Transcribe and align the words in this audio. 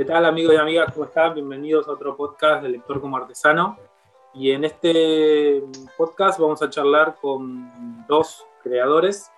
¿Qué 0.00 0.06
tal 0.06 0.24
amigos 0.24 0.54
y 0.54 0.56
amigas? 0.56 0.94
¿Cómo 0.94 1.04
están? 1.04 1.34
Bienvenidos 1.34 1.86
a 1.86 1.90
otro 1.90 2.16
podcast 2.16 2.62
de 2.62 2.70
Lector 2.70 3.02
como 3.02 3.18
Artesano. 3.18 3.76
Y 4.32 4.50
en 4.50 4.64
este 4.64 5.62
podcast 5.94 6.40
vamos 6.40 6.62
a 6.62 6.70
charlar 6.70 7.16
con 7.20 8.06
dos 8.06 8.46
creadores. 8.62 9.30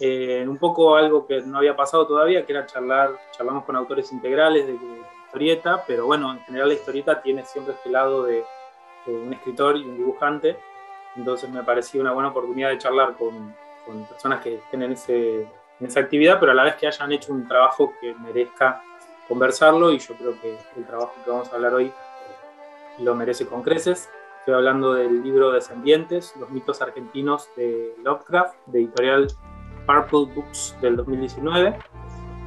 Eh, 0.00 0.42
un 0.48 0.56
poco 0.56 0.96
algo 0.96 1.26
que 1.26 1.42
no 1.42 1.58
había 1.58 1.76
pasado 1.76 2.06
todavía, 2.06 2.46
que 2.46 2.52
era 2.52 2.64
charlar, 2.64 3.10
charlamos 3.32 3.66
con 3.66 3.76
autores 3.76 4.10
integrales 4.10 4.66
de, 4.68 4.78
historieta, 5.26 5.84
pero 5.86 6.06
bueno, 6.06 6.32
en 6.32 6.40
general 6.44 6.68
la 6.68 6.74
historieta 6.76 7.20
tiene 7.20 7.44
siempre 7.44 7.74
este 7.74 7.90
lado 7.90 8.22
de, 8.22 8.42
un 9.06 9.34
escritor 9.34 9.76
y 9.76 9.84
un 9.84 9.98
dibujante. 9.98 10.56
Entonces 11.14 11.50
me 11.50 11.62
parecía 11.62 12.00
una 12.00 12.12
buena 12.12 12.30
oportunidad 12.30 12.70
de 12.70 12.78
charlar 12.78 13.18
con, 13.18 13.54
con 13.84 14.06
personas 14.06 14.40
que 14.40 14.54
estén 14.54 14.82
en, 14.82 14.92
ese, 14.92 15.42
en 15.42 15.86
esa 15.86 16.00
actividad, 16.00 16.40
pero 16.40 16.52
a 16.52 16.54
la 16.54 16.64
vez 16.64 16.76
que 16.76 16.86
hayan 16.86 17.12
hecho 17.12 17.34
un 17.34 17.46
trabajo 17.46 17.92
que 18.00 18.14
merezca 18.14 18.82
conversarlo 19.30 19.92
y 19.92 19.98
yo 20.00 20.16
creo 20.16 20.40
que 20.40 20.58
el 20.76 20.84
trabajo 20.84 21.14
que 21.24 21.30
vamos 21.30 21.50
a 21.52 21.54
hablar 21.54 21.72
hoy 21.72 21.92
lo 22.98 23.14
merece 23.14 23.46
con 23.46 23.62
creces. 23.62 24.10
Estoy 24.40 24.54
hablando 24.54 24.92
del 24.92 25.22
libro 25.22 25.52
Descendientes, 25.52 26.34
los 26.40 26.50
mitos 26.50 26.82
argentinos 26.82 27.48
de 27.56 27.94
Lovecraft, 28.02 28.56
de 28.66 28.80
editorial 28.80 29.28
Purple 29.86 30.34
Books 30.34 30.76
del 30.82 30.96
2019. 30.96 31.78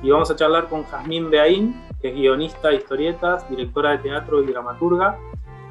Y 0.03 0.11
vamos 0.11 0.29
a 0.29 0.35
charlar 0.35 0.67
con 0.67 0.83
Jazmín 0.83 1.29
Beaín, 1.29 1.81
que 2.01 2.09
es 2.09 2.15
guionista 2.15 2.67
de 2.67 2.75
historietas, 2.75 3.49
directora 3.49 3.91
de 3.91 3.99
teatro 3.99 4.43
y 4.43 4.47
dramaturga, 4.47 5.17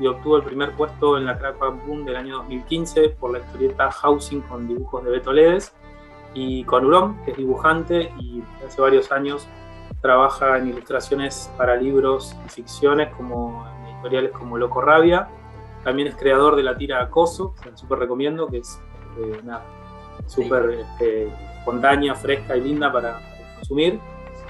y 0.01 0.07
obtuvo 0.07 0.39
el 0.39 0.45
primer 0.45 0.73
puesto 0.73 1.19
en 1.19 1.27
la 1.27 1.39
Crack 1.39 1.59
Boom 1.87 2.07
del 2.07 2.17
año 2.17 2.39
2015 2.39 3.11
por 3.11 3.33
la 3.33 3.41
historieta 3.41 3.91
Housing 3.91 4.41
con 4.43 4.67
dibujos 4.67 5.05
de 5.05 5.11
Beto 5.11 5.31
Leves, 5.31 5.75
y 6.33 6.65
con 6.65 6.87
Urón, 6.87 7.23
que 7.27 7.33
es 7.33 7.37
dibujante 7.37 8.15
y 8.19 8.43
hace 8.67 8.81
varios 8.81 9.13
años 9.13 9.47
trabaja 10.03 10.59
en 10.59 10.69
ilustraciones 10.69 11.51
para 11.57 11.77
libros 11.77 12.37
y 12.45 12.49
ficciones 12.51 13.15
como 13.15 13.65
en 13.79 13.95
editoriales 13.95 14.33
como 14.33 14.59
Loco 14.59 14.83
Rabia. 14.83 15.29
También 15.85 16.09
es 16.09 16.17
creador 16.17 16.57
de 16.57 16.65
la 16.65 16.77
tira 16.77 17.01
Acoso, 17.01 17.55
que 17.63 17.75
súper 17.77 18.01
recomiendo, 18.01 18.49
que 18.49 18.59
es 18.59 18.81
eh, 19.19 19.41
una 19.43 19.63
súper 20.27 20.71
este, 20.71 21.29
espontánea, 21.59 22.15
fresca 22.15 22.57
y 22.57 22.61
linda 22.61 22.93
para, 22.93 23.21
consumir. 23.57 23.99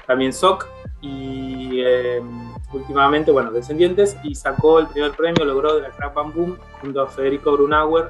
También 0.07 0.33
SOC 0.33 0.67
y 1.01 1.81
em, 1.81 2.51
últimamente, 2.73 3.31
bueno, 3.31 3.51
Descendientes 3.51 4.17
y 4.23 4.35
sacó 4.35 4.79
el 4.79 4.87
primer 4.87 5.11
premio, 5.11 5.45
logró 5.45 5.75
de 5.75 5.83
la 5.83 5.91
Crack 5.91 6.13
Boom 6.33 6.57
junto 6.81 7.01
a 7.01 7.07
Federico 7.07 7.51
Brunauer 7.51 8.09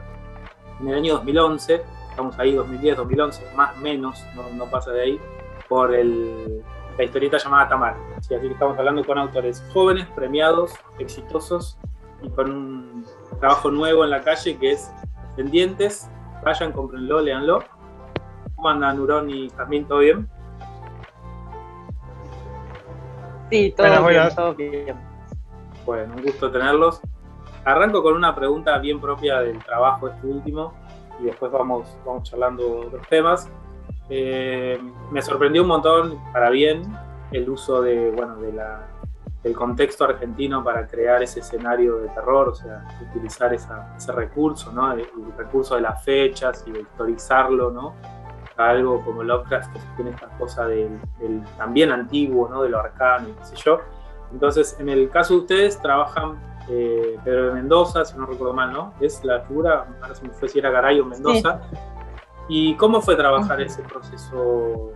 en 0.80 0.88
el 0.88 0.95
año 0.95 1.13
2011. 1.16 1.81
Estamos 2.09 2.39
ahí, 2.39 2.55
2010, 2.55 2.97
2011, 2.97 3.47
más 3.55 3.75
o 3.75 3.81
menos, 3.81 4.23
no, 4.35 4.50
no 4.55 4.66
pasa 4.69 4.91
de 4.91 5.02
ahí, 5.02 5.19
por 5.67 5.94
el 5.94 6.63
la 6.97 7.03
historieta 7.03 7.38
llamada 7.38 7.69
Tamar. 7.69 7.95
Así 8.17 8.30
que 8.30 8.47
estamos 8.47 8.77
hablando 8.77 9.03
con 9.03 9.17
autores 9.17 9.63
jóvenes, 9.73 10.08
premiados, 10.16 10.73
exitosos 11.00 11.77
y 12.22 12.30
con 12.30 12.52
un 12.52 13.05
trabajo 13.39 13.72
nuevo 13.72 14.03
en 14.03 14.11
la 14.11 14.22
calle 14.22 14.58
que 14.58 14.72
es 14.72 14.91
Descendientes. 15.30 16.09
Vayan, 16.44 16.72
cómprenlo, 16.72 17.22
leanlo. 17.22 17.63
¿Cómo 18.55 18.69
andan 18.69 18.97
Nurón 18.97 19.30
y 19.30 19.50
Jazmín? 19.50 19.85
¿Todo 19.85 20.00
bien? 20.00 20.30
Sí, 23.50 23.73
todo 23.75 24.07
bien, 24.07 24.35
todo 24.35 24.55
bien. 24.55 24.95
Bueno, 25.85 26.13
un 26.16 26.23
gusto 26.23 26.52
tenerlos. 26.52 27.02
Arranco 27.66 28.03
con 28.03 28.16
una 28.16 28.35
pregunta 28.35 28.78
bien 28.78 29.00
propia 29.00 29.39
del 29.39 29.57
trabajo 29.63 30.09
este 30.09 30.28
último 30.28 30.73
y 31.19 31.25
después 31.25 31.52
vamos, 31.52 31.97
vamos 32.05 32.30
charlando 32.30 32.81
otros 32.88 33.07
temas. 33.07 33.50
Eh, 34.09 34.79
me 35.11 35.21
sorprendió 35.21 35.61
un 35.61 35.69
montón, 35.69 36.19
para 36.31 36.49
bien, 36.49 36.83
el 37.31 37.49
uso 37.49 37.81
de, 37.81 38.11
bueno, 38.11 38.35
de 38.37 38.53
la, 38.53 38.87
del 39.43 39.53
contexto 39.53 40.05
argentino 40.05 40.63
para 40.63 40.87
crear 40.87 41.21
ese 41.21 41.41
escenario 41.41 41.97
de 41.97 42.09
terror, 42.09 42.49
o 42.49 42.55
sea, 42.55 42.85
utilizar 43.09 43.53
ese 43.53 44.11
recurso, 44.13 44.71
¿no? 44.71 44.91
El, 44.93 45.05
recurso 45.38 45.75
de 45.75 45.81
las 45.81 46.03
fechas 46.03 46.63
y 46.67 46.72
de 46.72 46.81
historizarlo, 46.81 47.72
¿no? 47.72 47.94
algo 48.55 49.03
como 49.03 49.23
Lovecraft 49.23 49.73
que 49.73 49.79
tiene 49.95 50.11
esta 50.11 50.28
cosa 50.38 50.67
del, 50.67 50.99
también 51.57 51.91
antiguo, 51.91 52.47
¿no? 52.47 52.61
De 52.61 52.69
lo 52.69 52.79
arcano 52.79 53.29
y 53.29 53.31
qué 53.31 53.45
sé 53.45 53.55
yo. 53.55 53.79
Entonces, 54.31 54.78
en 54.79 54.89
el 54.89 55.09
caso 55.09 55.33
de 55.33 55.39
ustedes, 55.39 55.81
trabajan 55.81 56.39
eh, 56.69 57.17
Pedro 57.23 57.47
de 57.47 57.53
Mendoza, 57.53 58.05
si 58.05 58.17
no 58.17 58.25
recuerdo 58.25 58.53
mal, 58.53 58.72
¿no? 58.72 58.94
Es 58.99 59.23
la 59.23 59.41
figura, 59.41 59.85
ahora 60.01 60.16
se 60.16 60.28
me 60.28 60.33
fue 60.33 60.49
si 60.49 60.59
era 60.59 60.69
Garay 60.69 60.99
o 60.99 61.05
Mendoza. 61.05 61.61
¿Y 62.47 62.75
cómo 62.75 63.01
fue 63.01 63.15
trabajar 63.15 63.61
ese 63.61 63.81
proceso 63.83 64.91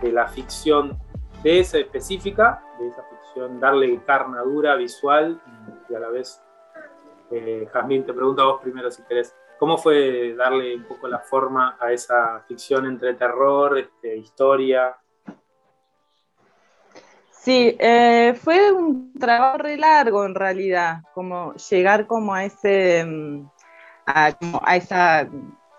de 0.00 0.12
la 0.12 0.26
ficción 0.28 0.98
de 1.42 1.60
esa 1.60 1.78
específica, 1.78 2.62
de 2.78 2.88
esa 2.88 3.02
ficción, 3.04 3.60
darle 3.60 4.00
carnadura 4.04 4.74
visual 4.74 5.40
y, 5.90 5.94
a 5.94 5.98
la 6.00 6.08
vez, 6.08 6.42
eh, 7.30 7.68
Jazmín, 7.72 8.04
te 8.04 8.12
pregunto 8.12 8.42
a 8.42 8.46
vos 8.46 8.60
primero 8.62 8.90
si 8.90 9.02
querés, 9.02 9.34
¿cómo 9.58 9.76
fue 9.76 10.34
darle 10.34 10.76
un 10.76 10.84
poco 10.84 11.08
la 11.08 11.18
forma 11.18 11.76
a 11.78 11.92
esa 11.92 12.42
ficción 12.48 12.86
entre 12.86 13.14
terror, 13.14 13.78
este, 13.78 14.16
historia? 14.16 14.96
Sí, 17.30 17.76
eh, 17.78 18.34
fue 18.34 18.72
un 18.72 19.12
trabajo 19.12 19.58
re 19.58 19.76
largo 19.76 20.24
en 20.24 20.34
realidad, 20.34 21.02
como 21.14 21.54
llegar 21.54 22.06
como 22.06 22.34
a 22.34 22.44
ese, 22.44 23.04
mm, 23.06 23.46
a 24.06 24.76
esa 24.76 25.28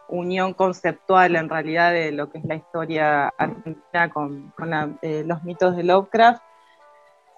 unión 0.10 0.54
conceptual 0.54 1.36
en 1.36 1.50
realidad 1.50 1.94
de 1.94 2.12
lo 2.12 2.30
que 2.30 2.40
es 2.40 2.46
la 2.46 2.56
historia 2.56 3.28
argentina 3.38 4.10
con, 4.10 4.54
eh, 5.02 5.24
los 5.26 5.44
mitos 5.44 5.76
de 5.76 5.84
Lovecraft. 5.84 6.42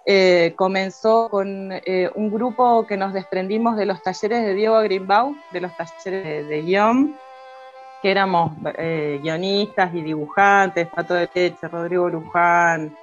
Eh, 0.04 0.54
comenzó 0.56 1.28
con 1.30 1.70
eh, 1.72 2.10
un 2.16 2.32
grupo 2.32 2.86
que 2.86 2.96
nos 2.96 3.12
desprendimos 3.12 3.76
de 3.76 3.86
los 3.86 4.02
talleres 4.02 4.44
de 4.44 4.54
Diego 4.54 4.80
Greenbaum, 4.80 5.40
de 5.52 5.60
los 5.60 5.72
talleres 5.76 6.48
de, 6.48 6.62
guion, 6.62 7.16
que 8.02 8.10
éramos 8.10 8.52
guionistas 9.22 9.94
y 9.94 10.02
dibujantes, 10.02 10.88
Pato 10.88 11.14
de 11.14 11.28
Leche, 11.32 11.68
Rodrigo 11.68 12.08
Luján, 12.08 12.96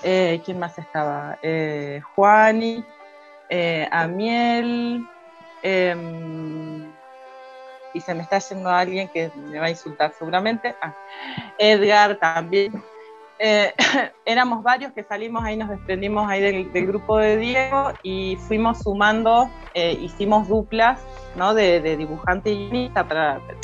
¿quién 0.00 0.58
más 0.60 0.78
estaba? 0.78 1.36
Juani, 2.14 2.84
Amiel, 3.90 5.04
em, 5.64 6.88
y 7.94 8.00
se 8.00 8.14
me 8.14 8.22
está 8.22 8.38
yendo 8.38 8.70
alguien 8.70 9.08
que 9.08 9.30
me 9.36 9.58
va 9.58 9.66
a 9.66 9.70
insultar 9.70 10.12
seguramente. 10.18 10.74
Ah, 10.80 10.94
Edgar 11.58 12.16
también. 12.16 12.82
Eh, 13.40 13.72
éramos 14.24 14.62
varios 14.62 14.92
que 14.92 15.04
salimos 15.04 15.44
ahí, 15.44 15.56
nos 15.56 15.68
desprendimos 15.68 16.28
ahí 16.28 16.40
del, 16.40 16.86
grupo 16.86 17.18
de 17.18 17.36
Diego 17.36 17.92
y 18.02 18.36
fuimos 18.36 18.80
sumando, 18.80 19.48
eh, 19.74 19.92
hicimos 20.00 20.48
duplas 20.48 21.00
¿no? 21.36 21.54
de, 21.54 21.80
dibujante 21.96 22.50
y 22.50 22.68
guionista, 22.68 23.06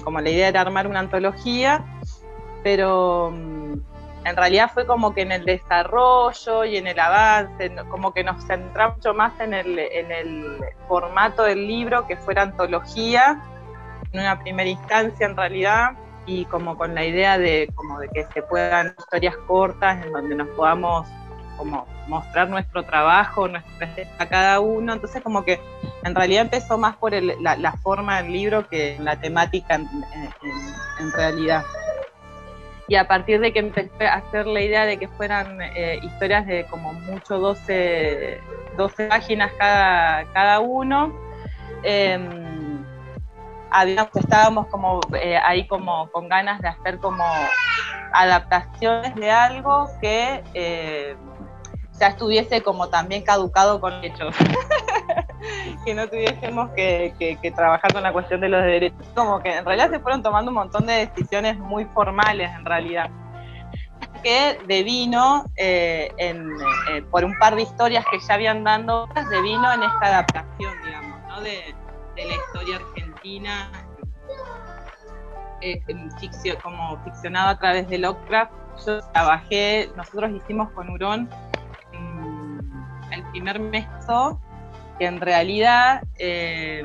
como 0.04 0.20
la 0.20 0.30
idea 0.30 0.48
era 0.48 0.60
armar 0.60 0.86
una 0.86 1.00
antología, 1.00 1.84
pero 2.62 3.32
mm, 3.32 3.74
en 4.24 4.36
realidad 4.36 4.70
fue 4.72 4.86
como 4.86 5.12
que 5.12 5.22
en 5.22 5.32
el 5.32 5.44
desarrollo 5.44 6.64
y 6.64 6.76
en 6.76 6.86
el 6.86 6.98
avance, 6.98 7.74
como 7.90 8.14
que 8.14 8.22
nos 8.22 8.46
centramos 8.46 8.96
mucho 8.98 9.12
más 9.12 9.38
en 9.40 9.54
el, 9.54 9.78
en 9.78 10.12
el 10.12 10.58
formato 10.86 11.42
del 11.42 11.66
libro, 11.66 12.06
que 12.06 12.16
fuera 12.16 12.42
antología, 12.42 13.42
en 14.14 14.20
una 14.20 14.38
primera 14.38 14.68
instancia 14.68 15.26
en 15.26 15.36
realidad 15.36 15.90
y 16.26 16.44
como 16.46 16.78
con 16.78 16.94
la 16.94 17.04
idea 17.04 17.36
de 17.36 17.68
como 17.74 17.98
de 17.98 18.08
que 18.08 18.24
se 18.32 18.42
puedan 18.42 18.94
historias 18.98 19.36
cortas 19.46 20.04
en 20.04 20.12
donde 20.12 20.34
nos 20.36 20.48
podamos 20.48 21.06
como 21.56 21.86
mostrar 22.08 22.48
nuestro 22.48 22.84
trabajo, 22.84 23.48
nuestra 23.48 23.88
a 24.18 24.26
cada 24.26 24.60
uno. 24.60 24.92
Entonces 24.92 25.22
como 25.22 25.44
que 25.44 25.60
en 26.04 26.14
realidad 26.14 26.42
empezó 26.42 26.78
más 26.78 26.96
por 26.96 27.12
la, 27.12 27.72
forma 27.82 28.22
del 28.22 28.32
libro 28.32 28.68
que 28.68 28.96
la 29.00 29.20
temática 29.20 29.74
en, 29.74 31.12
realidad. 31.12 31.64
Y 32.86 32.96
a 32.96 33.08
partir 33.08 33.40
de 33.40 33.52
que 33.52 33.60
empecé 33.60 34.06
a 34.06 34.14
hacer 34.14 34.46
la 34.46 34.60
idea 34.60 34.84
de 34.84 34.98
que 34.98 35.08
fueran 35.08 35.60
eh, 35.62 35.98
historias 36.02 36.46
de 36.46 36.66
como 36.66 36.92
mucho 36.92 37.38
12, 37.38 38.40
12 38.76 39.06
páginas 39.06 39.52
cada, 39.58 40.24
cada 40.32 40.60
uno, 40.60 41.14
eh, 41.82 42.18
estábamos 44.14 44.66
como 44.68 45.00
eh, 45.14 45.36
ahí 45.36 45.66
como 45.66 46.10
con 46.10 46.28
ganas 46.28 46.60
de 46.60 46.68
hacer 46.68 46.98
como 46.98 47.24
adaptaciones 48.12 49.14
de 49.16 49.30
algo 49.30 49.88
que 50.00 50.42
eh, 50.54 51.16
ya 51.98 52.08
estuviese 52.08 52.62
como 52.62 52.88
también 52.88 53.22
caducado 53.22 53.80
con 53.80 54.04
hechos. 54.04 54.34
que 55.84 55.94
no 55.94 56.08
tuviésemos 56.08 56.70
que, 56.70 57.36
trabajar 57.54 57.92
con 57.92 58.02
la 58.02 58.12
cuestión 58.12 58.40
de 58.40 58.48
los 58.48 58.62
derechos. 58.62 59.06
Como 59.14 59.40
que 59.40 59.56
en 59.56 59.64
realidad 59.64 59.90
se 59.90 60.00
fueron 60.00 60.22
tomando 60.22 60.50
un 60.50 60.56
montón 60.56 60.86
de 60.86 61.06
decisiones 61.06 61.58
muy 61.58 61.84
formales 61.86 62.50
en 62.56 62.64
realidad. 62.64 63.10
Que 64.22 64.58
devino 64.66 65.44
eh, 65.56 66.10
en, 66.16 66.50
por 67.10 67.24
un 67.24 67.36
par 67.38 67.56
de 67.56 67.62
historias 67.62 68.04
que 68.10 68.18
ya 68.18 68.34
habían 68.34 68.64
dando, 68.64 69.06
devino 69.30 69.70
en 69.72 69.82
esta 69.82 70.06
adaptación, 70.06 70.72
digamos, 70.82 71.20
¿no? 71.28 71.40
de, 71.42 71.74
de 72.16 72.24
la 72.24 72.34
historia 72.34 72.76
argentina, 72.76 73.13
eh, 75.60 75.80
como 76.62 77.02
ficcionado 77.04 77.48
a 77.50 77.58
través 77.58 77.88
de 77.88 77.98
Lovecraft. 77.98 78.52
Yo 78.86 79.00
trabajé, 79.12 79.90
nosotros 79.96 80.32
hicimos 80.32 80.70
con 80.72 80.90
Hurón 80.90 81.28
el 83.12 83.22
primer 83.30 83.60
mestizo, 83.60 84.40
que 84.98 85.06
en 85.06 85.20
realidad 85.20 86.02
eh, 86.18 86.84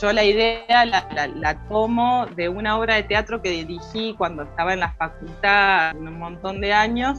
yo 0.00 0.12
la 0.12 0.22
idea 0.22 0.84
la, 0.84 1.68
tomo 1.68 2.26
de 2.36 2.48
una 2.48 2.78
obra 2.78 2.94
de 2.94 3.02
teatro 3.02 3.42
que 3.42 3.50
dirigí 3.50 4.14
cuando 4.16 4.44
estaba 4.44 4.72
en 4.72 4.80
la 4.80 4.92
facultad 4.92 5.96
un 5.96 6.18
montón 6.18 6.60
de 6.60 6.72
años. 6.72 7.18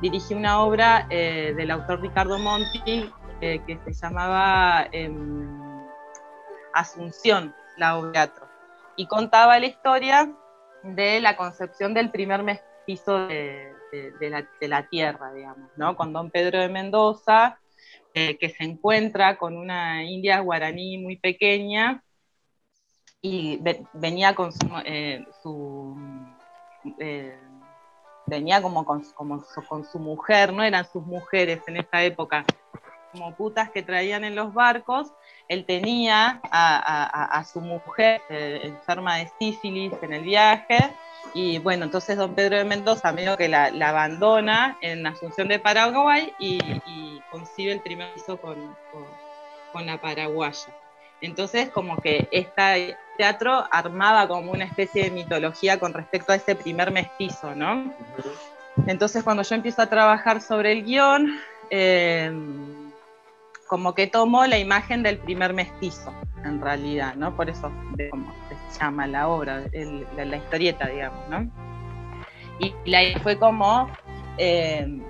Dirigí 0.00 0.32
una 0.32 0.60
obra 0.60 1.06
eh, 1.10 1.52
del 1.56 1.70
autor 1.70 2.00
Ricardo 2.00 2.38
Monti 2.38 3.10
que 3.40 3.78
se 3.84 3.92
llamaba 3.92 4.88
em, 4.90 5.67
Asunción, 6.72 7.54
la 7.76 8.00
teatro. 8.12 8.46
Y 8.96 9.06
contaba 9.06 9.58
la 9.58 9.66
historia 9.66 10.32
de 10.82 11.20
la 11.20 11.36
concepción 11.36 11.94
del 11.94 12.10
primer 12.10 12.42
mestizo 12.42 13.26
de, 13.26 13.74
la, 14.60 14.88
tierra, 14.88 15.32
digamos, 15.32 15.70
¿no? 15.76 15.96
con 15.96 16.12
don 16.12 16.30
Pedro 16.30 16.60
de 16.60 16.68
Mendoza, 16.68 17.58
eh, 18.14 18.36
que 18.38 18.50
se 18.50 18.64
encuentra 18.64 19.36
con 19.38 19.56
una 19.56 20.02
india 20.04 20.40
guaraní 20.40 20.98
muy 20.98 21.16
pequeña 21.16 22.02
y 23.20 23.60
venía 23.92 24.34
con 24.34 24.52
su, 24.52 24.66
eh, 24.84 25.24
eh, 26.98 27.38
venía 28.26 28.62
como 28.62 28.84
con, 28.84 29.02
con 29.14 29.84
su 29.84 29.98
mujer, 29.98 30.52
no 30.52 30.62
eran 30.62 30.86
sus 30.90 31.04
mujeres 31.04 31.60
en 31.66 31.78
esa 31.78 32.02
época, 32.02 32.44
como 33.12 33.34
putas 33.34 33.70
que 33.70 33.82
traían 33.82 34.24
en 34.24 34.34
los 34.34 34.52
barcos, 34.52 35.12
él 35.48 35.64
tenía 35.64 36.40
a, 36.50 37.44
su 37.50 37.60
mujer 37.60 38.20
enferma 38.28 39.16
de 39.16 39.30
sífilis 39.38 39.92
en 40.02 40.12
el 40.12 40.22
viaje, 40.22 40.92
y 41.34 41.58
bueno, 41.58 41.84
entonces 41.84 42.16
don 42.16 42.34
Pedro 42.34 42.56
de 42.56 42.64
Mendoza 42.64 43.12
medio 43.12 43.36
que 43.36 43.48
la, 43.48 43.66
abandona 43.66 44.78
en 44.80 45.06
Asunción 45.06 45.48
de 45.48 45.58
Paraguay 45.58 46.32
y, 46.38 46.58
concibe 47.30 47.72
el 47.72 47.80
primer 47.80 48.08
con, 48.40 48.74
con, 49.72 49.86
la 49.86 50.00
paraguaya. 50.00 50.74
Entonces, 51.20 51.68
como 51.68 51.98
que 51.98 52.26
este 52.30 52.96
teatro 53.18 53.66
armaba 53.70 54.26
como 54.26 54.52
una 54.52 54.64
especie 54.64 55.04
de 55.04 55.10
mitología 55.10 55.78
con 55.78 55.92
respecto 55.92 56.32
a 56.32 56.36
ese 56.36 56.54
primer 56.54 56.90
mestizo, 56.90 57.54
¿no? 57.54 57.92
Entonces, 58.86 59.22
cuando 59.22 59.42
yo 59.42 59.54
empiezo 59.54 59.82
a 59.82 59.86
trabajar 59.86 60.40
sobre 60.40 60.72
el 60.72 60.84
guion, 60.84 61.38
eh, 61.68 62.32
como 63.68 63.94
que 63.94 64.06
tomó 64.06 64.46
la 64.46 64.58
imagen 64.58 65.02
del 65.02 65.18
primer 65.18 65.52
mestizo, 65.52 66.12
en 66.44 66.60
realidad, 66.60 67.14
¿no? 67.14 67.36
Por 67.36 67.48
eso 67.48 67.70
se 67.96 68.80
llama 68.80 69.06
la 69.06 69.28
obra, 69.28 69.62
la, 70.16 70.36
historieta, 70.36 70.88
digamos, 70.88 71.28
¿no? 71.28 71.50
Y 72.58 72.74
la 72.86 73.00
fue 73.22 73.38
como, 73.38 73.88
eh, 74.38 75.00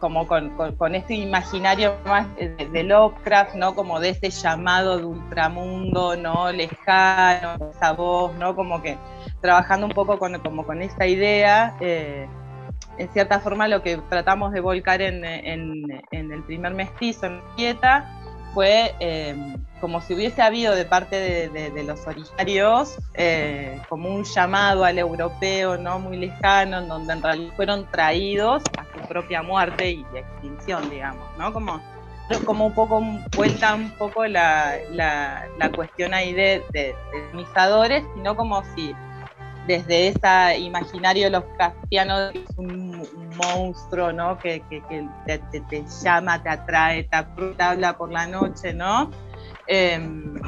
como 0.00 0.26
con, 0.26 0.94
este 0.94 1.14
imaginario 1.14 1.94
más 2.04 2.26
de, 2.36 2.82
Lovecraft, 2.82 3.54
¿no? 3.54 3.74
Como 3.74 4.00
de 4.00 4.10
ese 4.10 4.30
llamado 4.30 4.98
de 4.98 5.04
ultramundo, 5.04 6.16
¿no? 6.16 6.50
Lejano, 6.52 7.70
esa 7.70 7.92
voz, 7.92 8.34
¿no? 8.34 8.54
Como 8.54 8.82
que 8.82 8.98
trabajando 9.40 9.86
un 9.86 9.92
poco 9.92 10.18
con, 10.18 10.38
como 10.40 10.66
con 10.66 10.82
esta 10.82 11.06
idea. 11.06 11.76
Eh, 11.80 12.26
en 12.98 13.08
cierta 13.12 13.40
forma 13.40 13.68
lo 13.68 13.82
que 13.82 13.98
tratamos 14.08 14.52
de 14.52 14.60
volcar 14.60 15.02
en, 15.02 15.24
el 15.24 16.42
primer 16.44 16.74
mestizo, 16.74 17.26
en 17.26 17.40
Quieta, 17.56 18.10
fue 18.54 18.94
eh, 19.00 19.36
como 19.80 20.00
si 20.00 20.14
hubiese 20.14 20.40
habido 20.40 20.74
de 20.74 20.86
parte 20.86 21.50
de, 21.50 21.84
los 21.84 22.06
originarios 22.06 22.96
eh, 23.14 23.80
como 23.88 24.08
un 24.08 24.24
llamado 24.24 24.84
al 24.84 24.98
europeo 24.98 25.76
no 25.76 25.98
muy 25.98 26.16
lejano, 26.16 26.78
en 26.78 26.88
donde 26.88 27.12
en 27.12 27.22
realidad 27.22 27.52
fueron 27.54 27.86
traídos 27.90 28.62
a 28.78 28.84
su 28.84 29.06
propia 29.06 29.42
muerte 29.42 29.90
y 29.90 30.06
extinción, 30.14 30.88
digamos, 30.88 31.26
¿no? 31.36 31.52
Como, 31.52 31.82
como 32.46 32.66
un 32.66 32.74
poco 32.74 33.02
vuelta 33.36 33.74
un 33.74 33.90
poco 33.90 34.26
la, 34.26 34.78
cuestión 35.74 36.14
ahí 36.14 36.32
de, 36.32 36.62
de, 36.72 36.94
de 37.12 38.02
sino 38.14 38.34
como 38.34 38.64
si 38.74 38.94
desde 39.66 40.08
ese 40.08 40.58
imaginario 40.58 41.30
los 41.30 41.44
castianos 41.58 42.34
es 42.34 42.56
un, 42.56 42.86
monstruo, 43.36 44.12
¿no? 44.12 44.38
Que, 44.38 44.62
te, 44.70 45.84
llama, 46.02 46.42
te 46.42 46.48
atrae, 46.48 47.04
te, 47.04 47.62
habla 47.62 47.96
por 47.96 48.10
la 48.10 48.26
noche, 48.26 48.72
¿no? 48.72 49.10
Em, 49.66 50.40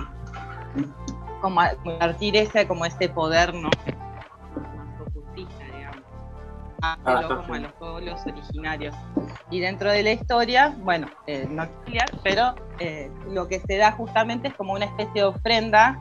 como 1.43 1.61
compartir 1.85 2.37
ese, 2.37 2.67
como 2.67 2.87
ese 2.87 3.11
poder, 3.11 3.53
¿no? 3.55 3.69
digamos. 5.35 6.03
Ah, 6.81 6.97
como 7.03 7.55
a 7.55 7.59
los 7.59 7.73
pueblos 7.73 8.21
originarios. 8.27 8.95
Y 9.51 9.61
dentro 9.61 9.91
de 9.91 10.03
la 10.03 10.13
historia, 10.13 10.75
bueno, 10.79 11.09
eh, 11.27 11.47
no 11.51 11.65
explicar, 11.65 12.11
pero 12.23 12.55
eh, 12.79 13.11
lo 13.31 13.49
que 13.49 13.61
se 13.61 13.77
da 13.77 13.93
justamente 13.93 14.49
es 14.49 14.55
como 14.55 14.73
una 14.73 14.87
especie 14.87 15.23
de 15.23 15.25
ofrenda 15.25 15.99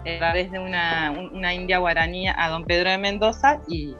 a 0.00 0.18
través 0.18 0.50
de 0.50 0.58
una, 0.58 1.12
una, 1.32 1.54
india 1.54 1.78
guaraní 1.78 2.28
a 2.28 2.48
don 2.48 2.64
Pedro 2.64 2.90
de 2.90 2.98
Mendoza 2.98 3.60
y, 3.68 3.94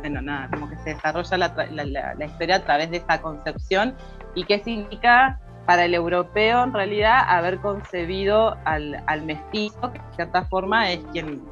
bueno, 0.00 0.22
nada, 0.22 0.48
como 0.50 0.68
que 0.68 0.76
se 0.78 0.94
desarrolla 0.94 1.36
la, 1.36 2.24
historia 2.24 2.56
a 2.56 2.64
través 2.64 2.90
de 2.90 2.98
esa 2.98 3.20
concepción 3.20 3.94
y 4.34 4.44
qué 4.44 4.58
significa 4.60 5.40
para 5.66 5.84
el 5.84 5.94
europeo 5.94 6.64
en 6.64 6.72
realidad 6.72 7.24
haber 7.28 7.58
concebido 7.58 8.56
al, 8.64 9.22
mestizo, 9.24 9.92
que 9.92 9.98
de 9.98 10.14
cierta 10.14 10.44
forma 10.44 10.90
es 10.90 11.00
quien, 11.12 11.42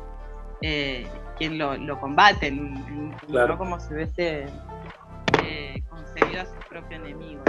eh, 0.63 1.07
quien 1.37 1.59
lo, 1.59 2.01
combate, 2.01 2.51
¿no? 2.51 3.59
como 3.59 3.79
si 3.81 3.95
hubiese 3.95 4.47
eh, 5.43 5.83
concebido 5.89 6.43
a 6.43 6.47
su 6.47 6.69
propio 6.69 6.97
enemigo. 6.97 7.43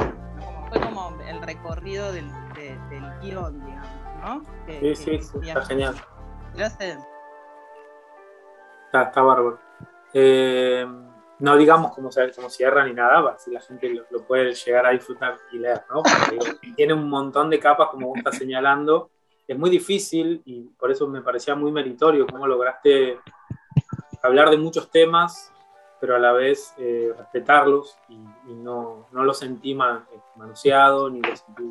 fue 0.69 0.81
como 0.81 1.15
el 1.27 1.41
recorrido 1.41 2.11
del, 2.11 2.27
del 2.55 3.19
guion, 3.21 3.65
digamos 3.65 3.98
sí, 4.67 4.95
sí, 4.95 5.19
está 5.41 5.65
genial. 5.65 5.95
Gracias. 6.55 7.05
Está, 8.85 9.03
está 9.03 9.21
bárbaro. 9.21 9.59
Eh, 10.13 10.85
no 11.39 11.55
digamos 11.55 11.93
como 11.93 12.11
se, 12.11 12.31
como 12.31 12.49
cierra 12.49 12.85
ni 12.85 12.93
nada, 12.93 13.37
si 13.37 13.51
la 13.51 13.61
gente 13.61 13.89
lo, 14.09 14.21
puede 14.23 14.53
llegar 14.53 14.85
a 14.85 14.89
disfrutar 14.89 15.37
y 15.51 15.59
leer, 15.59 15.83
¿no? 15.89 16.03
tiene 16.75 16.93
un 16.93 17.09
montón 17.09 17.49
de 17.49 17.59
capas, 17.59 17.89
como 17.89 18.09
vos 18.09 18.17
estás 18.17 18.37
señalando. 18.37 19.09
Es 19.47 19.57
muy 19.57 19.69
difícil 19.69 20.41
y 20.45 20.63
por 20.63 20.91
eso 20.91 21.07
me 21.07 21.21
parecía 21.21 21.55
muy 21.55 21.71
meritorio 21.71 22.27
cómo 22.27 22.45
lograste 22.45 23.19
hablar 24.21 24.49
de 24.49 24.57
muchos 24.57 24.91
temas, 24.91 25.51
pero 25.99 26.15
a 26.15 26.19
la 26.19 26.33
vez 26.33 26.73
eh, 26.77 27.11
respetarlos 27.17 27.97
y, 28.09 28.17
no, 28.53 29.07
no, 29.11 29.23
lo 29.23 29.33
sentí 29.33 29.73
manoseado 29.73 31.09
ni 31.09 31.21
lo 31.21 31.35
sentí 31.35 31.63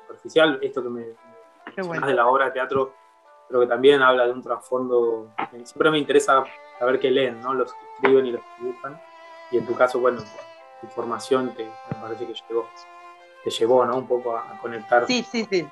superficial. 0.00 0.58
Esto 0.62 0.82
que 0.82 0.88
me, 0.90 1.06
de 1.82 2.14
la 2.14 2.26
obra 2.26 2.46
de 2.46 2.50
teatro, 2.52 2.94
pero 3.48 3.60
que 3.60 3.66
también 3.66 4.02
habla 4.02 4.26
de 4.26 4.32
un 4.32 4.42
trasfondo. 4.42 5.28
Siempre 5.64 5.90
me 5.90 5.98
interesa 5.98 6.44
saber 6.78 6.98
qué 6.98 7.10
leen, 7.10 7.40
¿no? 7.40 7.54
Los 7.54 7.72
que 7.72 7.78
escriben 7.94 8.26
y 8.26 8.32
los 8.32 8.40
que 8.40 8.64
dibujan. 8.64 9.00
Y 9.50 9.58
en 9.58 9.66
tu 9.66 9.74
caso, 9.74 9.98
bueno, 9.98 10.22
tu 10.80 10.86
formación 10.88 11.54
te, 11.54 11.64
me 11.64 11.96
parece 12.00 12.26
que 12.26 12.34
llegó, 12.34 12.68
te 13.44 13.50
llevó, 13.50 13.84
¿no? 13.84 13.96
Un 13.98 14.06
poco 14.06 14.36
a, 14.36 14.58
conectar. 14.60 15.06
Sí, 15.06 15.24
sí, 15.30 15.46
sí. 15.50 15.66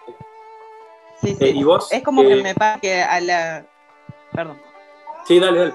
sí, 1.21 1.37
eh, 1.41 1.51
¿Y 1.51 1.65
vos? 1.65 1.93
Es 1.93 2.03
como 2.03 2.23
que 2.23 2.39
eh, 2.39 2.43
me 2.43 2.55
pasa 2.55 2.81
que 2.81 3.03
a 3.03 3.21
la. 3.21 3.65
Perdón. 4.33 4.59
Sí, 5.27 5.39
dale, 5.39 5.59
dale. 5.59 5.75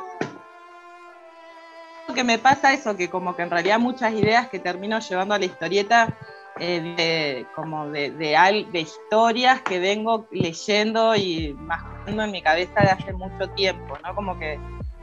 Que 2.16 2.24
me 2.26 2.40
pasa 2.40 2.74
eso, 2.74 2.98
que 2.98 3.10
como 3.10 3.38
que 3.38 3.44
en 3.44 3.50
realidad 3.50 3.80
muchas 3.80 4.14
ideas 4.14 4.50
que 4.50 4.60
termino 4.60 5.00
llevando 5.00 5.34
a 5.34 5.40
la 5.40 5.46
historieta 5.46 6.18
eh, 6.60 6.82
de, 6.82 7.46
como 7.56 7.88
de, 7.88 8.12
de, 8.12 8.66
de, 8.72 8.80
historias 8.80 9.62
que 9.62 9.80
vengo 9.80 10.28
leyendo 10.32 11.16
y 11.16 11.56
mascando 11.60 12.24
en 12.24 12.32
mi 12.32 12.42
cabeza 12.42 12.82
de 12.82 12.90
hace 12.90 13.14
mucho 13.14 13.50
tiempo, 13.52 13.98
¿no? 14.04 14.14
Como 14.14 14.38
que 14.38 14.54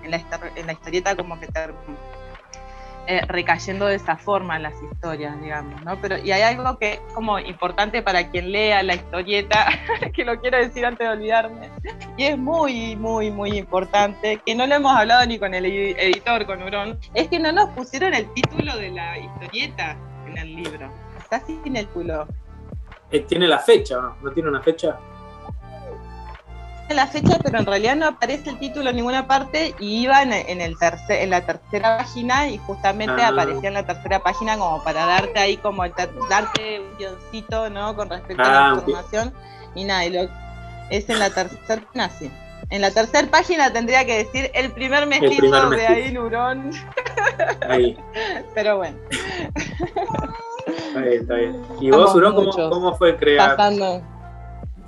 en 0.02 0.10
la, 0.10 0.22
en 0.56 0.66
la 0.66 0.72
historieta 0.72 1.16
como 1.16 1.40
que 1.40 1.46
te, 1.46 1.60
eh, 3.10 3.22
recayendo 3.26 3.86
de 3.86 3.94
esa 3.94 4.18
forma 4.18 4.58
las 4.58 4.74
historias, 4.82 5.40
digamos, 5.40 5.82
¿no? 5.82 5.98
Pero, 6.02 6.18
y 6.18 6.30
hay 6.30 6.42
algo 6.42 6.78
que 6.78 6.92
es 6.92 7.00
como 7.14 7.38
importante 7.38 8.02
para 8.02 8.30
quien 8.30 8.52
lea 8.52 8.82
la 8.82 8.96
historieta, 8.96 9.66
que 10.14 10.26
lo 10.26 10.38
quiero 10.42 10.58
decir 10.58 10.84
antes 10.84 11.08
de 11.08 11.14
olvidarme, 11.14 11.70
y 12.18 12.24
es 12.24 12.36
muy, 12.36 12.96
muy, 12.96 13.30
muy 13.30 13.56
importante, 13.56 14.42
que 14.44 14.54
no 14.54 14.66
lo 14.66 14.74
hemos 14.74 14.94
hablado 14.94 15.24
ni 15.24 15.38
con 15.38 15.54
el 15.54 15.64
editor, 15.64 16.44
con 16.44 16.62
Urón, 16.62 16.98
es 17.14 17.28
que 17.28 17.38
no 17.38 17.50
nos 17.50 17.70
pusieron 17.70 18.12
el 18.12 18.30
título 18.34 18.76
de 18.76 18.90
la 18.90 19.18
historieta 19.18 19.96
en 20.26 20.36
el 20.36 20.56
libro 20.56 21.07
está 21.30 21.44
sin 21.46 21.76
el 21.76 21.86
culo. 21.88 22.26
Eh, 23.10 23.20
¿Tiene 23.20 23.46
la 23.46 23.58
fecha 23.58 24.00
no? 24.00 24.16
¿No 24.22 24.32
tiene 24.32 24.48
una 24.48 24.62
fecha? 24.62 24.98
la 26.90 27.06
fecha, 27.06 27.38
pero 27.42 27.58
en 27.58 27.66
realidad 27.66 27.96
no 27.96 28.06
aparece 28.06 28.48
el 28.48 28.58
título 28.58 28.88
en 28.88 28.96
ninguna 28.96 29.26
parte 29.26 29.74
y 29.78 30.00
iba 30.04 30.22
en, 30.22 30.32
el 30.32 30.78
tercer, 30.78 31.20
en 31.22 31.28
la 31.28 31.44
tercera 31.44 31.98
página 31.98 32.48
y 32.48 32.56
justamente 32.56 33.20
ah. 33.20 33.28
aparecía 33.28 33.68
en 33.68 33.74
la 33.74 33.84
tercera 33.84 34.20
página 34.20 34.56
como 34.56 34.82
para 34.82 35.04
darte 35.04 35.38
ahí 35.38 35.58
como 35.58 35.86
darte 35.86 36.80
un 36.80 36.96
guioncito, 36.96 37.68
¿no? 37.68 37.94
Con 37.94 38.08
respecto 38.08 38.42
a 38.42 38.48
la 38.48 38.70
ah, 38.70 38.74
información 38.76 39.34
y 39.74 39.84
nada, 39.84 40.04
es 40.88 41.10
en 41.10 41.18
la 41.18 41.28
tercera 41.28 41.82
página, 41.82 42.08
sí. 42.08 42.30
En 42.70 42.80
la 42.80 42.90
tercera 42.90 43.28
página 43.28 43.70
tendría 43.70 44.06
que 44.06 44.24
decir 44.24 44.50
el 44.54 44.72
primer 44.72 45.06
mestizo, 45.06 45.68
de 45.68 45.86
ahí 45.86 46.10
Nurón. 46.10 46.70
Pero 48.54 48.78
bueno. 48.78 48.96
Está 50.78 51.00
bien, 51.00 51.20
está 51.20 51.34
bien. 51.34 51.62
¿Y 51.80 51.90
vos, 51.90 52.14
Urón, 52.14 52.34
cómo, 52.34 52.94
fue 52.94 53.16
crear? 53.16 53.56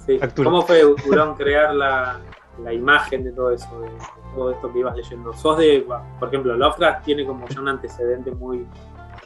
Sí. 0.06 0.18
¿Cómo 0.36 0.62
fue, 0.62 0.84
Urón, 0.84 1.34
crear 1.34 1.74
la, 1.74 2.20
la, 2.62 2.72
imagen 2.72 3.24
de 3.24 3.32
todo 3.32 3.50
eso, 3.52 3.80
de, 3.80 3.90
todo 4.34 4.50
esto 4.52 4.72
que 4.72 4.78
ibas 4.78 4.96
leyendo? 4.96 5.32
¿Sos 5.34 5.58
de, 5.58 5.86
por 6.18 6.28
ejemplo, 6.28 6.56
Lovecraft 6.56 7.04
tiene 7.04 7.26
como 7.26 7.46
ya 7.48 7.60
un 7.60 7.68
antecedente 7.68 8.30
muy. 8.32 8.66